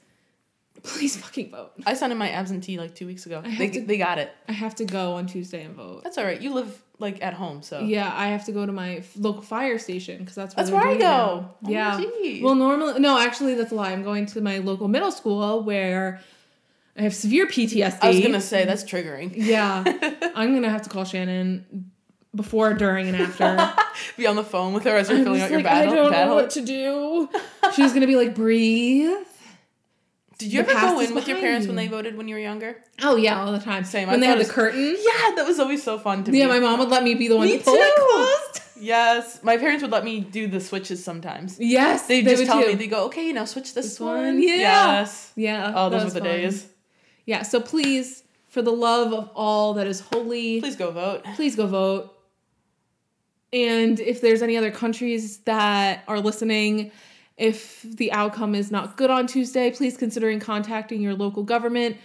[0.82, 1.72] Please fucking vote.
[1.86, 3.42] I sent in my absentee like two weeks ago.
[3.58, 4.30] They to- they got it.
[4.48, 6.02] I have to go on Tuesday and vote.
[6.04, 6.40] That's all right.
[6.40, 9.78] You live like at home, so Yeah, I have to go to my local fire
[9.78, 11.50] station because that's where that's where I go.
[11.62, 11.70] now.
[11.70, 12.40] Yeah.
[12.42, 13.90] Well, normally, no, actually, that's a lie.
[13.92, 16.20] I'm going to my local middle school where
[16.96, 17.98] I have severe PTSD.
[18.02, 19.32] I was gonna say that's triggering.
[19.34, 19.82] Yeah,
[20.34, 21.90] I'm gonna have to call Shannon
[22.34, 23.72] before, during, and after.
[24.16, 25.92] Be on the phone with her as you're I'm filling out your like, battle.
[25.92, 26.28] I don't battle.
[26.28, 27.28] know what to do.
[27.74, 29.26] She's gonna be like, breathe.
[30.40, 31.70] Did you ever go in with your parents you.
[31.70, 32.76] when they voted when you were younger?
[33.02, 33.84] Oh yeah, all the time.
[33.84, 34.96] Same, I When they thought had the curtain.
[34.98, 36.38] Yeah, that was always so fun to me.
[36.38, 38.06] Yeah, my mom would let me be the one Me to pull it too.
[38.10, 38.60] closed.
[38.82, 41.58] Yes, my parents would let me do the switches sometimes.
[41.60, 42.68] Yes, They, they just tell too.
[42.68, 44.16] me they go, okay, now switch this, This one.
[44.24, 44.54] one, yeah.
[44.54, 45.32] Yes.
[45.36, 45.74] Yeah.
[45.76, 46.28] Oh, those were the fun.
[46.28, 46.66] days.
[47.26, 51.24] Yeah, so please, for the love of all that is holy, Please go vote.
[51.36, 52.10] please go vote.
[53.52, 56.92] And if there's any other countries that are listening,
[57.40, 61.96] if the outcome is not good on Tuesday, please considering contacting your local government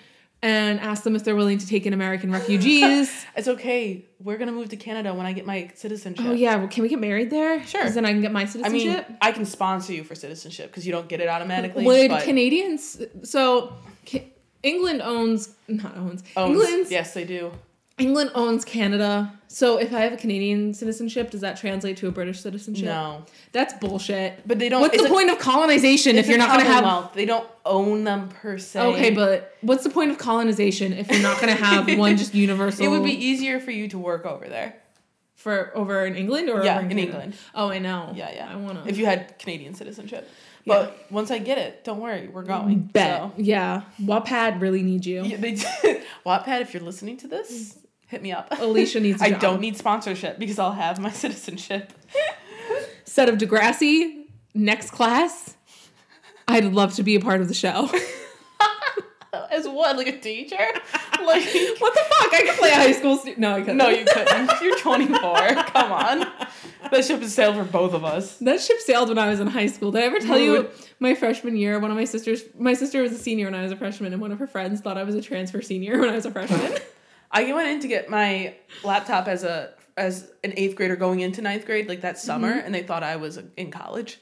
[0.42, 3.26] and ask them if they're willing to take in American refugees.
[3.36, 4.06] It's okay.
[4.24, 6.26] We're gonna move to Canada when I get my citizenship.
[6.26, 7.66] oh yeah, well, can we get married there?
[7.66, 7.90] Sure.
[7.90, 9.06] then I can get my citizenship.
[9.08, 11.84] I mean, I can sponsor you for citizenship because you don't get it automatically.
[11.86, 13.02] Would but Canadians?
[13.24, 13.74] So
[14.64, 17.52] England owns not owns, owns- England's yes, they do.
[17.98, 19.32] England owns Canada.
[19.48, 22.86] So if I have a Canadian citizenship, does that translate to a British citizenship?
[22.86, 23.24] No,
[23.54, 24.46] That's bullshit.
[24.46, 24.82] but they don't.
[24.82, 27.14] What's the a- point of colonization if you're not going to have.
[27.14, 28.82] They don't own them per se.
[28.82, 32.34] Okay, but what's the point of colonization if you're not going to have one just
[32.48, 32.86] universal?
[32.86, 34.76] it would be easier for you to work over there.
[35.36, 37.36] for over in England or Yeah, over in, in England.
[37.54, 38.12] Oh, I know.
[38.14, 38.52] Yeah, yeah.
[38.52, 38.90] I want to.
[38.90, 40.30] If you had Canadian citizenship,
[40.66, 42.80] but once I get it, don't worry, we're going.
[42.80, 43.22] bet.
[43.22, 43.34] So.
[43.38, 45.24] Yeah, Wattpad really needs you.
[45.24, 46.02] Yeah, they did.
[46.26, 47.78] Wattpad, if you're listening to this, mm.
[48.16, 48.48] Hit me up.
[48.60, 49.22] Alicia needs.
[49.22, 49.42] I job.
[49.42, 51.92] don't need sponsorship because I'll have my citizenship.
[53.04, 55.56] set of Degrassi next class.
[56.48, 57.90] I'd love to be a part of the show.
[59.52, 60.56] As what, like a teacher?
[60.56, 61.44] Like
[61.80, 62.34] what the fuck?
[62.34, 63.40] I could play a high school student.
[63.40, 63.78] No, I couldn't.
[63.78, 64.50] no, you couldn't.
[64.62, 65.20] You're 24.
[65.20, 66.20] Come on.
[66.92, 68.38] That ship has sailed for both of us.
[68.38, 69.92] That ship sailed when I was in high school.
[69.92, 70.44] Did I ever tell Rude.
[70.44, 71.80] you my freshman year?
[71.80, 74.22] One of my sisters, my sister was a senior when I was a freshman, and
[74.22, 76.74] one of her friends thought I was a transfer senior when I was a freshman.
[77.32, 81.42] I went in to get my laptop as a as an eighth grader going into
[81.42, 82.66] ninth grade, like that summer, Mm-hmm.
[82.66, 84.20] and they thought I was in college.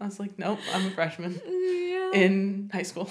[0.00, 3.10] I was like, nope, I'm a freshman yeah, in high school.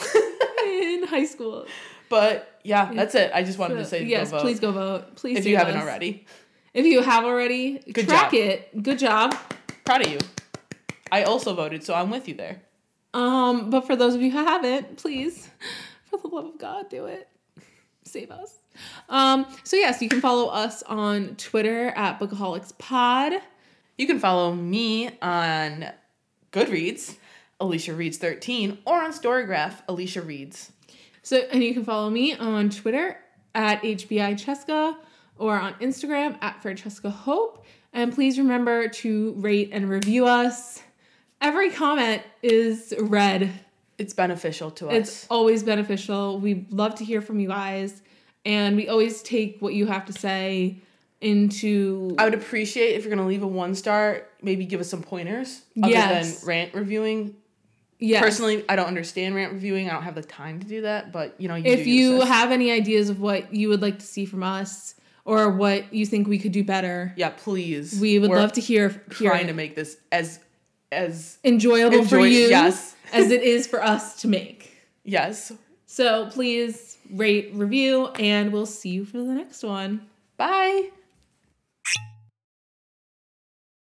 [0.65, 1.65] in high school.
[2.09, 3.31] but yeah, that's it.
[3.33, 5.15] I just wanted to say yes, go vote please go vote.
[5.15, 5.83] Please, if you haven't us.
[5.83, 6.25] already.
[6.73, 8.39] If you have already, Good track job.
[8.39, 8.83] it.
[8.83, 9.35] Good job.
[9.85, 10.19] Proud of you.
[11.11, 12.61] I also voted, so I'm with you there.
[13.13, 15.49] Um, but for those of you who haven't, please,
[16.09, 17.27] for the love of God, do it.
[18.03, 18.59] Save us.
[19.09, 23.33] Um, so yes, you can follow us on Twitter at Bookaholics Pod.
[23.97, 25.87] You can follow me on
[26.51, 27.17] Goodreads,
[27.59, 30.71] Alicia Reads 13, or on Storygraph, Alicia Reads.
[31.21, 33.17] So and you can follow me on Twitter
[33.53, 34.95] at HBI Cheska
[35.37, 37.65] or on Instagram at Francesca Hope.
[37.93, 40.81] And please remember to rate and review us.
[41.41, 43.51] Every comment is read.
[43.97, 44.93] It's beneficial to us.
[44.93, 46.39] It's always beneficial.
[46.39, 48.01] We love to hear from you guys.
[48.45, 50.77] And we always take what you have to say
[51.21, 55.01] into I would appreciate if you're gonna leave a one star, maybe give us some
[55.01, 56.39] pointers other Yes.
[56.39, 57.35] than rant reviewing.
[57.99, 58.21] yes.
[58.21, 59.89] Personally, I don't understand rant reviewing.
[59.89, 62.21] I don't have the time to do that, but you know, you if do you
[62.21, 66.05] have any ideas of what you would like to see from us or what you
[66.05, 67.99] think we could do better, yeah, please.
[67.99, 69.47] we would We're love to hear, hear trying it.
[69.47, 70.39] to make this as
[70.91, 72.95] as enjoyable for you yes.
[73.11, 74.77] as it is for us to make.
[75.03, 75.51] yes.
[75.87, 80.07] So please rate, review, and we'll see you for the next one.
[80.37, 80.89] Bye.